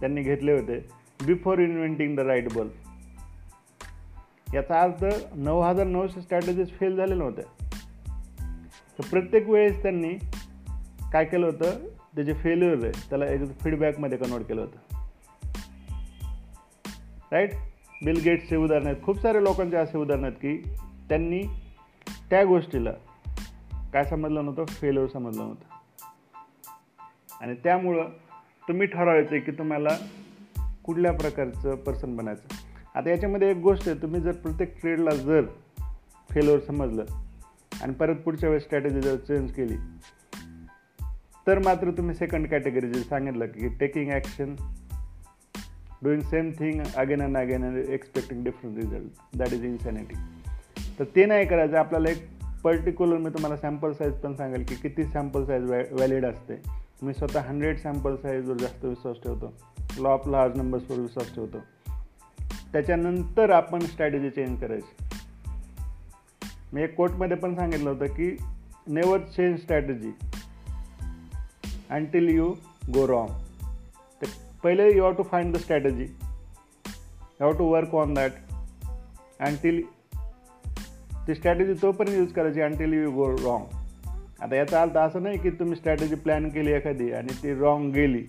त्यांनी 0.00 0.22
घेतले 0.22 0.52
होते 0.52 0.88
before 1.26 1.58
inventing 1.58 2.16
the 2.16 2.20
right 2.20 2.52
bulb 2.52 2.70
याचा 4.54 4.82
अर्थ 4.82 5.04
नऊ 5.34 5.60
हजार 5.60 5.86
नऊशे 5.86 6.20
स्ट्रॅटेजीज 6.20 6.70
फेल 6.70 6.96
झालेल्या 6.96 7.26
होत्या 7.26 7.68
तर 8.98 9.04
प्रत्येक 9.10 9.48
वेळेस 9.48 9.82
त्यांनी 9.82 10.14
काय 11.12 11.24
केलं 11.24 11.46
होतं? 11.46 11.86
ते 12.16 12.24
जे 12.24 12.34
फेल्युअर 12.34 12.84
आहे 12.84 12.92
त्याला 13.08 13.26
एक 13.26 13.40
फीडबॅकमध्ये 13.60 14.18
कन्वर्ट 14.18 14.44
केलं 14.44 14.60
होतं. 14.60 14.96
राईट 17.32 17.50
बिल 18.04 18.20
गेट्सचे 18.24 18.56
उदाहरण 18.56 18.86
आहेत. 18.86 18.96
खूप 19.02 19.20
सारे 19.20 19.44
लोकांचे 19.44 19.76
असे 19.76 19.98
उदाहरण 19.98 20.24
आहेत 20.24 20.36
की 20.36 20.56
त्यांनी 21.08 21.42
त्या 22.30 22.44
गोष्टीला 22.44 22.90
काय 23.92 24.04
समजलं 24.04 24.44
नव्हतं? 24.44 24.64
फेल्युअर 24.64 25.08
समजलं 25.08 25.42
नव्हतं. 25.42 25.71
आणि 27.42 27.54
त्यामुळं 27.54 28.08
तुम्ही 28.68 28.86
ठरवायचं 28.86 29.38
की 29.38 29.52
तुम्हाला 29.52 29.96
कुठल्या 30.84 31.12
प्रकारचं 31.12 31.74
पर्सन 31.76 32.16
बनायचं. 32.16 32.54
आता 32.94 33.10
याच्यामध्ये 33.10 33.50
एक 33.50 33.56
गोष्ट 33.56 33.88
आहे 33.88 34.02
तुम्ही 34.02 34.20
जर 34.20 34.32
प्रत्येक 34.32 34.80
ट्रेडला 34.80 35.10
जर 35.10 35.44
फेलवर 36.30 36.58
समजलं 36.58 37.04
आणि 37.82 37.92
परत 37.92 38.16
पुढच्या 38.16 38.48
वेळेस 38.48 38.64
स्ट्रॅटेजी 38.64 39.00
जर 39.00 39.16
चेंज 39.16 39.52
केली 39.52 39.76
तर 41.46 41.58
मात्र 41.58 41.90
तुम्ही 41.90 42.14
सेकंड 42.14 42.46
कॅटेगरी 42.46 42.88
जे 42.88 43.00
सांगितलं 43.00 43.46
की 43.46 43.68
taking 43.68 44.10
action 44.10 44.54
doing 46.02 46.20
same 46.20 46.50
thing 46.50 46.82
again 46.96 47.22
and 47.22 47.36
again 47.36 47.64
and 47.64 47.78
expecting 47.88 48.44
different 48.44 48.76
result 48.76 49.38
that 49.38 49.52
is 49.52 49.64
insanity 49.64 50.14
तर 50.98 51.04
ते 51.16 51.26
नाही 51.26 51.46
करायचं. 51.46 51.76
आपल्याला 51.76 52.10
एक 52.10 52.28
पर्टिक्युलर 52.64 53.18
मी 53.18 53.30
तुम्हाला 53.30 53.56
सॅम्पल 53.56 53.92
साईज 53.92 54.12
पण 54.12 54.34
सांगेल 54.34 54.64
की 54.68 54.74
किती 54.74 55.04
सॅम्पल 55.04 55.44
साईज 55.44 55.70
वॅ 55.70 55.82
वॅलिड 55.92 56.24
असते. 56.24 56.81
मी 57.02 57.12
स्वतः 57.12 57.40
हंड्रेड 57.40 57.78
सॅम्पल 57.78 58.16
साईजवर 58.16 58.56
जास्त 58.56 58.84
विश्वास 58.84 59.16
ठेवतो. 59.16 59.52
लॉ 59.98 60.10
ऑफ 60.10 60.28
लार्ज 60.28 60.56
नंबर्सवर 60.56 60.98
विश्वास 60.98 61.34
ठेवतो. 61.34 61.58
त्याच्यानंतर 62.72 63.50
आपण 63.50 63.80
स्ट्रॅटेजी 63.80 64.30
चेंज 64.30 64.60
करायची. 64.60 65.04
मी 66.72 66.82
एक 66.82 66.94
कोर्टमध्ये 66.94 67.36
पण 67.36 67.54
सांगितलं 67.54 67.90
होतं 67.90 68.06
की 68.06 68.36
never 68.86 69.18
change 69.18 69.58
strategy 69.60 70.12
until 71.90 72.28
you 72.28 72.54
go 72.94 73.08
wrong 73.08 73.28
तर 74.22 74.26
पहिले 74.64 74.96
you 74.96 75.02
have 75.02 75.12
to 75.12 75.22
find 75.22 75.54
the 75.54 75.56
strategy 75.56 76.04
you 76.04 77.46
have 77.46 77.52
to 77.52 77.64
work 77.64 77.94
on 77.94 78.14
that 78.14 78.32
until 79.40 79.82
ती 81.26 81.34
स्ट्रॅटेजी 81.34 81.72
तोपर्यंत 81.82 82.18
यूज 82.18 82.32
करायची 82.32 82.60
अँटिल 82.60 82.92
यू 82.92 83.10
गो 83.10 83.30
रॉंग 83.30 83.81
आता 84.42 84.56
याचा 84.56 84.80
अर्थ 84.82 84.96
असं 84.96 85.22
नाही 85.22 85.38
की 85.38 85.50
तुम्ही 85.50 85.76
स्ट्रॅटेजी 85.76 86.14
प्लॅन 86.14 86.48
केली 86.48 86.70
एखादी 86.72 87.10
आणि 87.12 87.34
ती 87.42 87.52
रॉंग 87.54 87.90
गेली. 87.92 88.22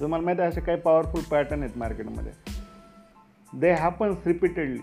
तुम्हाला 0.00 0.24
माहिती 0.24 0.42
आहे 0.42 0.50
असे 0.50 0.60
काही 0.60 0.78
पॉवरफुल 0.80 1.22
पॅटर्न 1.30 1.62
आहेत 1.62 1.78
मार्केटमध्ये 1.78 2.32
दे 3.52 3.72
हॅपन्स 3.72 4.26
रिपीटेडली 4.26 4.78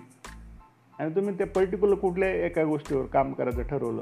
आणि 0.99 1.15
तुम्ही 1.15 1.37
ते 1.39 1.43
पर्टिक्युलर 1.43 1.95
कुठल्या 1.95 2.29
एका 2.45 2.63
गोष्टीवर 2.63 3.05
काम 3.05 3.31
करायचं 3.33 3.61
ठरवलं 3.61 4.01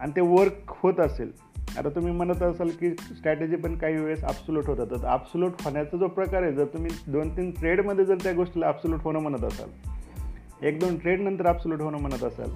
आणि 0.00 0.12
ते 0.16 0.20
वर्क 0.20 0.72
होत 0.82 1.00
असेल. 1.00 1.30
आता 1.78 1.88
तुम्ही 1.88 2.12
म्हणत 2.12 2.42
असाल 2.42 2.70
की 2.70 2.90
स्ट्रॅटेजी 2.90 3.56
पण 3.56 3.74
काही 3.76 3.96
वेळेस 3.96 4.24
ॲब्सोल्यूट 4.24 4.66
होतात. 4.66 4.86
तर 4.86 5.06
ॲब्सोल्यूट 5.06 5.62
होण्याचा 5.64 5.96
जो 5.96 6.08
प्रकार 6.08 6.42
आहे 6.42 6.52
जर 6.52 6.64
तुम्ही 6.64 6.90
दोन 7.08 7.36
तीन 7.36 7.50
ट्रेडमध्ये 7.50 8.04
जर 8.04 8.22
त्या 8.22 8.32
गोष्टीला 8.32 8.66
ॲब्सोल्यूट 8.66 9.02
होणं 9.02 9.18
म्हणत 9.18 9.44
असाल 9.44 10.64
एक 10.66 10.80
दोन 10.80 10.98
ट्रेडनंतर 10.98 11.46
ॲब्सोल्यूट 11.46 11.80
होणं 11.80 11.98
म्हणत 11.98 12.24
असाल 12.24 12.50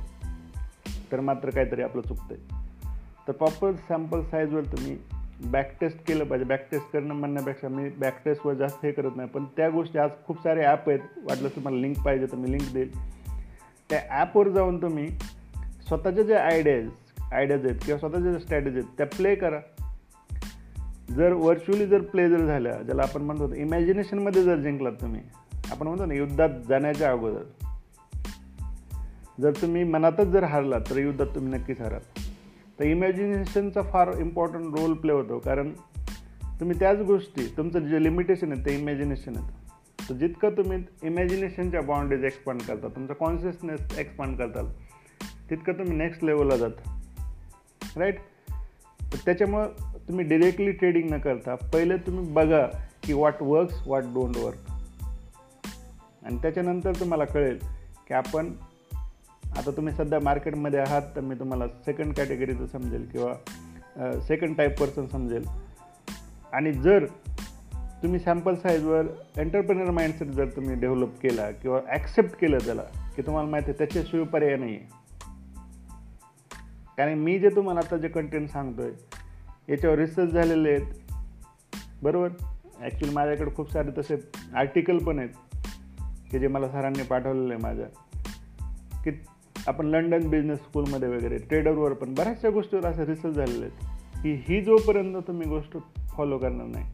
तर 1.13 1.21
मात्र 1.21 1.51
काहीतरी 1.51 1.83
आपलं 1.83 2.03
चुकतं 2.03 2.35
आहे 2.35 2.69
तर 3.29 3.33
प्रॉपर 3.33 3.73
सॅम्पल 3.89 4.23
साईजवर 4.23 4.65
तुम्ही 4.65 4.97
बॅक 5.45 5.77
टेस्ट 5.81 6.07
केलं 6.09 6.25
पाहिजे. 6.25 6.45
बॅक 6.45 6.67
टेस्ट 6.71 6.93
करणं 6.93 7.15
म्हणण्यापेक्षा 7.15 7.69
मी 7.69 7.89
बॅक 7.89 8.21
टेस्टवर 8.25 8.55
जास्त 8.55 8.85
हे 8.85 8.93
करत 8.93 9.17
नाही. 9.17 9.29
पण 9.29 9.45
त्या 9.57 9.69
गोष्टी 9.71 9.99
आज 9.99 10.11
खूप 10.27 10.43
सारे 10.43 10.65
ॲप 10.65 10.89
आहेत. 10.89 11.01
वाटलं 11.23 11.49
तुम्हाला 11.49 11.79
लिंक 11.79 11.97
पाहिजे 12.05 12.27
तर 12.27 12.37
मी 12.37 12.53
लिंक 12.53 12.73
देईल. 12.75 12.91
त्या 13.91 14.01
ॲपवर 14.11 14.49
जाऊन 14.49 14.83
तुम्ही 14.83 15.09
स्वतःच्या 15.89 16.25
ज्या 16.25 16.45
आयडियाज 16.45 16.89
आयडियाज 17.33 17.65
आहेत 17.67 17.77
किंवा 17.85 17.99
स्वतःच्या 17.99 18.31
ज्या 18.31 18.41
स्ट्रॅटेजी 18.41 18.79
आहेत 18.79 18.97
त्या 18.99 19.07
प्ले 19.07 19.35
करा. 19.35 19.61
जर 21.11 21.33
व्हर्च्युअली 21.33 21.87
जर 21.87 22.01
प्ले 22.03 22.29
जर 22.29 22.45
झाल्या 22.47 22.73
ज्याला 22.73 23.03
आपण 23.03 23.23
म्हणतो 23.23 23.55
इमॅजिनेशनमध्ये 23.55 24.43
जर 24.43 24.57
जिंकलात 24.57 24.93
तुम्ही 24.93 25.21
आपण 25.71 25.87
म्हणतो 25.87 26.07
ना 26.07 26.15
युद्धात 26.15 26.49
जाण्याच्या 26.69 27.11
अगोदर. 27.11 27.43
जर 29.41 29.53
तुम्ही 29.63 29.85
मनातच 29.85 30.27
जर 30.27 30.45
हारलात 30.45 30.81
तर 30.91 30.99
युद्धात 30.99 31.27
तुम्ही 31.27 31.59
नक्कीच 31.59 31.81
हाराल. 31.81 32.01
तर 32.79 32.85
इमॅजिनेशनचा 32.85 33.83
फार 33.83 34.13
इम्पॉर्टंट 34.19 34.79
रोल 34.79 34.93
प्ले 34.95 35.13
होतो 35.13 35.39
कारण 35.39 35.73
तुम्ही 36.61 36.79
त्याच 36.79 36.99
गोष्टी 36.99 37.55
तुमचं 37.57 37.79
जे 37.79 38.03
लिमिटेशन 38.03 38.53
आहे 38.53 38.65
ते 38.67 38.75
इमॅजिनेशन 38.79 39.37
आहे. 39.37 39.49
तर 40.09 40.15
जितकं 40.15 40.51
तुम्ही 40.51 40.85
इमॅजिनेशनच्या 41.03 41.81
बाउंड्रीज 41.81 42.25
एक्सपांड 42.25 42.61
करता 42.61 42.89
तुमचं 42.89 43.15
कॉन्शियसनेस 43.15 43.99
एक्सपांड 43.99 44.37
करताल 44.37 44.67
तितकं 45.51 45.73
तुम्ही 45.73 45.97
नेक्स्ट 45.97 46.25
लेवलला 46.25 46.57
जाता. 46.57 47.01
राईट 47.97 48.19
तर 49.13 49.17
त्याच्यामुळं 49.25 49.69
तुम्ही 50.09 50.25
डिरेक्टली 50.25 50.73
ट्रेडिंग 50.73 51.11
न 51.11 51.19
करता 51.19 51.55
पहिले 51.55 51.97
तुम्ही 51.97 52.33
बघा 52.33 52.67
की 53.03 53.13
what 53.13 53.35
works 53.41 53.87
what 53.87 54.03
don't 54.03 54.37
work 54.37 54.71
आणि 56.27 56.37
त्याच्यानंतर 56.37 56.93
तुम्हाला 56.93 57.25
कळेल 57.25 57.59
की 58.09 58.15
आपण 58.15 58.53
आता 59.57 59.71
तुम्ही 59.71 59.93
सध्या 59.95 60.19
मार्केटमध्ये 60.21 60.81
आहात 60.81 61.03
तर 61.17 61.21
मी 61.21 61.35
तुम्हाला 61.35 61.67
सेकंड 61.85 62.15
कॅटेगरीचं 62.15 62.67
समजेल 62.67 63.07
किंवा 63.13 64.21
सेकंड 64.21 64.57
टाईप 64.57 64.79
पर्सन 64.81 65.07
समजेल. 65.07 65.47
आणि 66.53 66.73
जर 66.73 67.05
तुम्ही 68.03 68.21
सॅम्पल 68.21 68.55
साईजवर 68.55 69.07
एंटरप्रेनर 69.37 69.91
माइंडसेट 69.91 70.29
जर 70.29 70.49
तुम्ही 70.49 70.75
डेव्हलप 70.75 71.19
केला 71.21 71.51
किंवा 71.51 71.81
ॲक्सेप्ट 71.89 72.39
केलं 72.41 72.59
त्याला 72.59 72.83
की 73.17 73.23
तुम्हाला 73.23 73.51
माहिती 73.51 73.71
आहे 73.71 73.79
त्याच्याशिवाय 73.79 74.27
पर्याय 74.27 74.57
नाही 74.57 74.77
आहे 74.77 74.99
कारण 76.97 77.19
मी 77.19 77.39
जे 77.39 77.49
तुम्हाला 77.49 77.81
आता 77.81 77.97
जे 77.97 78.09
कंटेंट 78.09 78.49
सांगतो 78.49 78.83
आहे 78.83 79.73
याच्यावर 79.73 79.99
रिसर्च 79.99 80.31
झालेले 80.31 80.71
आहेत. 80.71 80.87
बरोबर? 82.03 82.29
ॲक्च्युली 82.81 83.15
माझ्याकडे 83.15 83.51
खूप 83.57 83.71
सारे 83.73 83.91
तसे 83.99 84.17
आर्टिकल 84.55 84.99
पण 84.99 85.19
आहेत 85.19 85.59
की 86.31 86.39
जे 86.39 86.49
मला 86.49 86.69
सरांनी 86.69 87.03
पाठवलेले 87.03 87.55
आहे 87.55 87.63
माझ्या. 87.63 87.87
की 89.05 89.11
आपण 89.67 89.87
लंडन 89.87 90.29
बिझनेस 90.29 90.59
स्कूलमध्ये 90.59 91.09
वगैरे 91.09 91.39
ट्रेडरवर 91.39 91.93
पण 91.93 92.15
बऱ्याचशा 92.15 92.51
गोष्टीवर 92.51 92.87
असं 92.87 93.03
रिसर्च 93.03 93.35
झालेले 93.35 93.65
आहेत. 93.65 93.85
की 94.23 94.43
ही 94.49 94.61
जोपर्यंत 94.61 95.17
तुम्ही 95.17 95.49
गोष्ट 95.49 95.77
फॉलो 96.17 96.39
करणार 96.39 96.67
नाही 96.67 96.85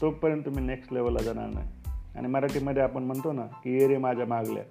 तोपर्यंत 0.00 0.42
तुम्ही 0.46 0.64
नेक्स्ट 0.64 0.92
लेवलला 0.92 1.22
जाणार 1.22 1.48
नाही. 1.48 1.68
आणि 2.16 2.28
मराठीमध्ये 2.28 2.82
आपण 2.82 3.02
म्हणतो 3.02 3.32
ना 3.32 3.42
की 3.42 3.78
ये 3.78 3.88
रे 3.88 3.98
माझ्या 3.98 4.26
मागल्या. 4.26 4.62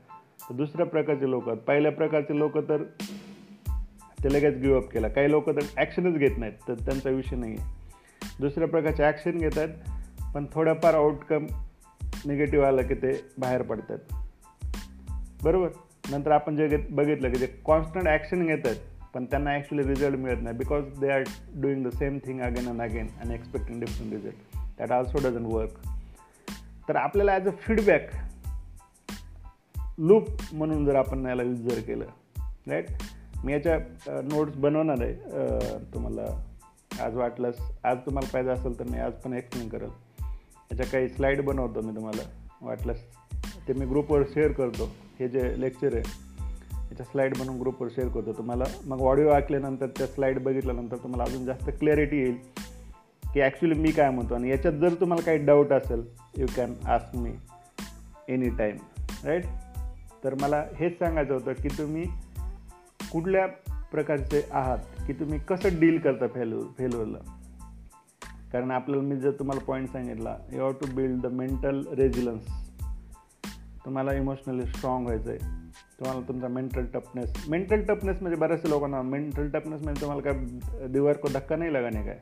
तर 0.49 0.53
दुसऱ्या 0.53 0.85
प्रकारचे 0.85 1.29
लोक 1.29 1.49
आहेत. 1.49 1.59
पहिल्या 1.59 1.91
प्रकारचे 1.91 2.37
लोक 2.37 2.57
तर 2.57 2.83
ते 4.23 4.33
लगेच 4.33 4.57
गिवअप 4.57 4.89
केला. 4.89 5.07
काही 5.07 5.31
लोक 5.31 5.49
तर 5.49 5.61
ॲक्शनच 5.77 6.17
घेत 6.17 6.37
नाहीत 6.37 6.67
तर 6.67 6.73
त्यांचा 6.73 7.09
विषय 7.09 7.35
नाही 7.35 7.55
आहे 7.57 7.79
दुसऱ्या 8.39 8.67
प्रकारचे 8.67 9.03
ॲक्शन 9.03 9.31
घेत 9.31 9.57
आहेत 9.57 9.69
पण 10.35 10.45
थोडंफार 10.53 10.93
आउटकम 10.93 11.45
निगेटिव्ह 12.25 12.65
आलं 12.65 12.81
की 12.81 12.93
ते 12.93 13.21
बाहेर 13.37 13.61
पडतात. 13.61 13.97
बरोबर? 15.43 15.69
नंतर 16.11 16.31
आपण 16.31 16.55
जे 16.55 16.67
घेत 16.67 16.85
बघितलं 16.89 17.31
की 17.31 17.37
जे 17.37 17.47
कॉन्स्टंट 17.65 18.07
ॲक्शन 18.07 18.45
घेत 18.45 18.65
आहेत 18.65 18.77
पण 19.13 19.25
त्यांना 19.25 19.51
ॲक्च्युली 19.51 19.87
रिझल्ट 19.87 20.17
मिळत 20.19 20.41
नाही 20.43 20.57
because 20.57 20.83
they 20.99 21.09
are 21.11 21.23
doing 21.61 21.85
the 21.85 21.89
same 21.89 22.17
thing 22.17 22.41
again 22.41 22.67
and 22.69 22.81
again 22.81 23.07
and 23.21 23.31
expecting 23.31 23.79
different 23.79 24.13
result 24.13 24.57
that 24.79 24.91
also 24.91 25.27
doesn't 25.27 25.45
work 25.45 25.77
तर 26.89 26.95
आपल्याला 26.95 27.33
ॲज 27.33 27.47
अ 27.47 27.51
फीडबॅक 27.61 28.09
लूप 29.99 30.27
म्हणून 30.53 30.85
जर 30.85 30.95
आपण 30.95 31.25
याला 31.25 31.43
यूज 31.43 31.59
जर 31.69 31.79
केलं 31.87 32.05
राईट 32.67 32.87
मी 33.45 33.53
याच्या 33.53 33.77
नोट्स 34.23 34.55
बनवणार 34.57 35.01
आहे. 35.01 35.13
तुम्हाला 35.93 36.23
आज 37.03 37.15
वाटलंस 37.15 37.59
आज 37.83 37.97
तुम्हाला 38.05 38.29
पाहिजे 38.33 38.51
असेल 38.51 38.77
तर 38.79 38.89
मी 38.89 38.99
आज 38.99 39.13
पण 39.23 39.33
एक्सप्लेन 39.33 39.67
करेल. 39.69 39.89
याच्या 40.71 40.85
काही 40.85 41.09
स्लाईड 41.09 41.41
बनवतो 41.45 41.81
मी 41.81 41.95
तुम्हाला. 41.95 42.23
वाटलंच 42.61 42.97
ते 43.69 43.73
मी 43.73 43.85
ग्रुपवर 43.85 44.23
शेअर 44.23 44.51
करतो. 44.51 44.85
हे 45.19 45.27
जे 45.27 45.61
लेक्चर 45.61 45.95
आहे 45.95 46.03
याच्या 46.91 47.05
स्लाईड 47.05 47.37
बनवून 47.37 47.59
ग्रुपवर 47.59 47.87
शेअर 47.89 48.07
करतो. 48.07 48.33
तुम्हाला 48.33 48.63
मग 48.85 49.01
ऑडिओ 49.01 49.29
ऐकल्यानंतर 49.29 49.87
त्या 49.87 50.07
स्लाईड 50.07 50.43
बघितल्यानंतर 50.43 50.97
तुम्हाला 50.97 51.23
अजून 51.23 51.45
जास्त 51.45 51.69
क्लॅरिटी 51.69 52.17
येईल 52.17 52.35
की 53.33 53.41
ॲक्च्युली 53.41 53.79
मी 53.79 53.91
काय 53.91 54.09
म्हणतो. 54.09 54.35
आणि 54.35 54.49
याच्यात 54.49 54.73
जर 54.73 54.93
तुम्हाला 54.93 55.25
काही 55.25 55.37
डाऊट 55.37 55.73
असेल 55.73 56.03
you 56.37 56.45
can 56.55 56.73
ask 56.85 57.15
me 57.15 57.31
any 58.27 58.49
time 58.49 58.77
right 59.25 59.45
तर 60.23 60.33
मला 60.41 60.63
हेच 60.75 60.99
सांगायचं 60.99 61.33
होतं 61.33 61.53
की 61.53 61.69
तुम्ही 61.77 62.03
कुठल्या 63.11 63.45
प्रकारचे 63.91 64.41
आहात 64.51 64.77
की 65.07 65.13
तुम्ही 65.13 65.39
कसं 65.39 65.79
डील 65.79 65.99
करता 65.99 66.27
फेल्युअर 66.27 66.65
फेल्युअरला 66.77 67.17
कारण 68.51 68.71
आपल्याला 68.71 69.03
मी 69.03 69.15
जर 69.15 69.31
तुम्हाला 69.31 69.65
पॉईंट 69.65 69.89
सांगितला 69.89 70.35
you 70.51 70.59
have 70.59 70.71
to 70.71 70.95
build 70.95 71.21
the 71.21 71.25
mental 71.25 71.83
resilience 71.93 72.68
तुम्हाला 73.85 74.13
इमोशनली 74.13 74.65
स्ट्रॉंग 74.65 75.05
व्हायचं 75.05 75.29
आहे 75.29 75.39
तुम्हाला 75.99 76.27
तुमचा 76.27 76.47
मेंटल 76.47 76.85
टफनेस 76.93 77.45
मेंटल 77.49 77.81
टफनेस 77.81 78.21
म्हणजे 78.21 78.39
बऱ्याचशा 78.39 78.69
लोकांना 78.69 79.01
मेंटल 79.01 79.49
टफनेस 79.49 79.81
म्हणजे 79.81 80.01
तुम्हाला 80.01 80.21
काय 80.21 80.87
दिवार 80.87 81.17
को 81.17 81.27
धक्का 81.33 81.55
नाही 81.55 81.73
लगाने 81.73 82.03
काय? 82.03 82.19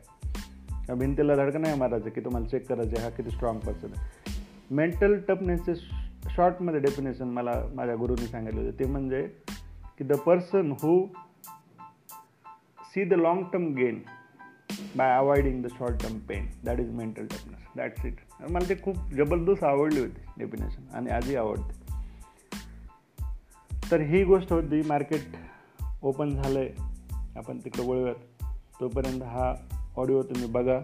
किंवा 0.70 0.96
भिंतीला 0.96 1.36
धडका 1.36 1.60
नाही 1.60 1.80
मारायचं 1.80 2.10
की 2.10 2.22
तुम्हाला 2.22 2.48
चेक 2.48 2.67
करायचं 2.70 3.02
हा 3.02 3.10
किती 3.10 3.32
स्ट्रॉंग 3.32 3.60
पर्सन 3.60 3.88
आहे. 3.96 4.10
मेंटल 4.72 5.20
टफनेसचे 5.28 5.76
शॉर्टमध्ये 6.36 6.80
डेफिनेशन 6.80 7.28
मला 7.28 7.54
माझ्या 7.74 7.96
गुरुनी 7.96 8.28
सांगितलं 8.28 8.62
होतं. 8.62 8.80
ते 8.80 8.86
म्हणजे 8.86 9.22
की 9.98 10.04
the 10.04 10.13
person 10.13 10.72
who 10.72 11.06
see 12.84 13.04
the 13.04 13.13
long 13.13 13.43
term 13.43 13.74
gain 13.74 14.00
by 14.95 15.17
avoiding 15.17 15.63
the 15.63 15.67
short 15.67 16.04
term 16.04 16.19
pain 16.19 16.47
that 16.63 16.80
is 16.80 16.91
mental 16.91 17.26
toughness 17.26 17.60
that's 17.76 18.06
it 18.06 18.15
मला 18.50 18.69
ते 18.69 18.76
खूप 18.84 18.97
जबरदस्त 18.97 19.63
आवडली 19.63 20.00
होती 20.00 20.21
डेफिनेशन 20.38 20.95
आणि 20.95 21.10
आजही 21.10 21.36
आवडते. 21.36 21.88
तर 23.91 24.02
ही 24.02 24.23
गोष्ट 24.23 24.54
होती 24.54 24.82
मार्केट 24.82 25.21
ओपन 26.02 26.30
झालं 26.30 26.60
आहे 26.60 26.69
आपण 27.36 27.60
तिकडं 27.60 27.84
वळूयात. 27.84 28.43
तोपर्यंत 28.80 29.23
हा 29.23 29.56
ऑडिओ 29.97 30.23
तुम्ही 30.23 30.47
बघा. 30.47 30.80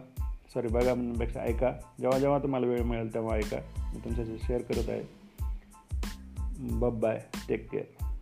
सॉरी 0.54 0.68
बघा 0.68 0.94
म्हणण्यापेक्षा 0.94 1.40
ऐका. 1.40 1.72
जेव्हा 2.00 2.20
जेव्हा 2.20 2.40
तुम्हाला 2.40 2.68
वेळ 2.68 2.82
मिळेल 2.82 3.14
तेव्हा 3.14 3.36
ऐका. 3.36 3.58
मी 3.94 4.00
तुमच्याशी 4.00 4.38
शेअर 4.44 4.62
करत 4.62 4.90
आहे. 4.90 5.04
बब 6.60 7.00
बाय 7.00 7.22
टेक 7.50 7.72
केअर 7.72 8.13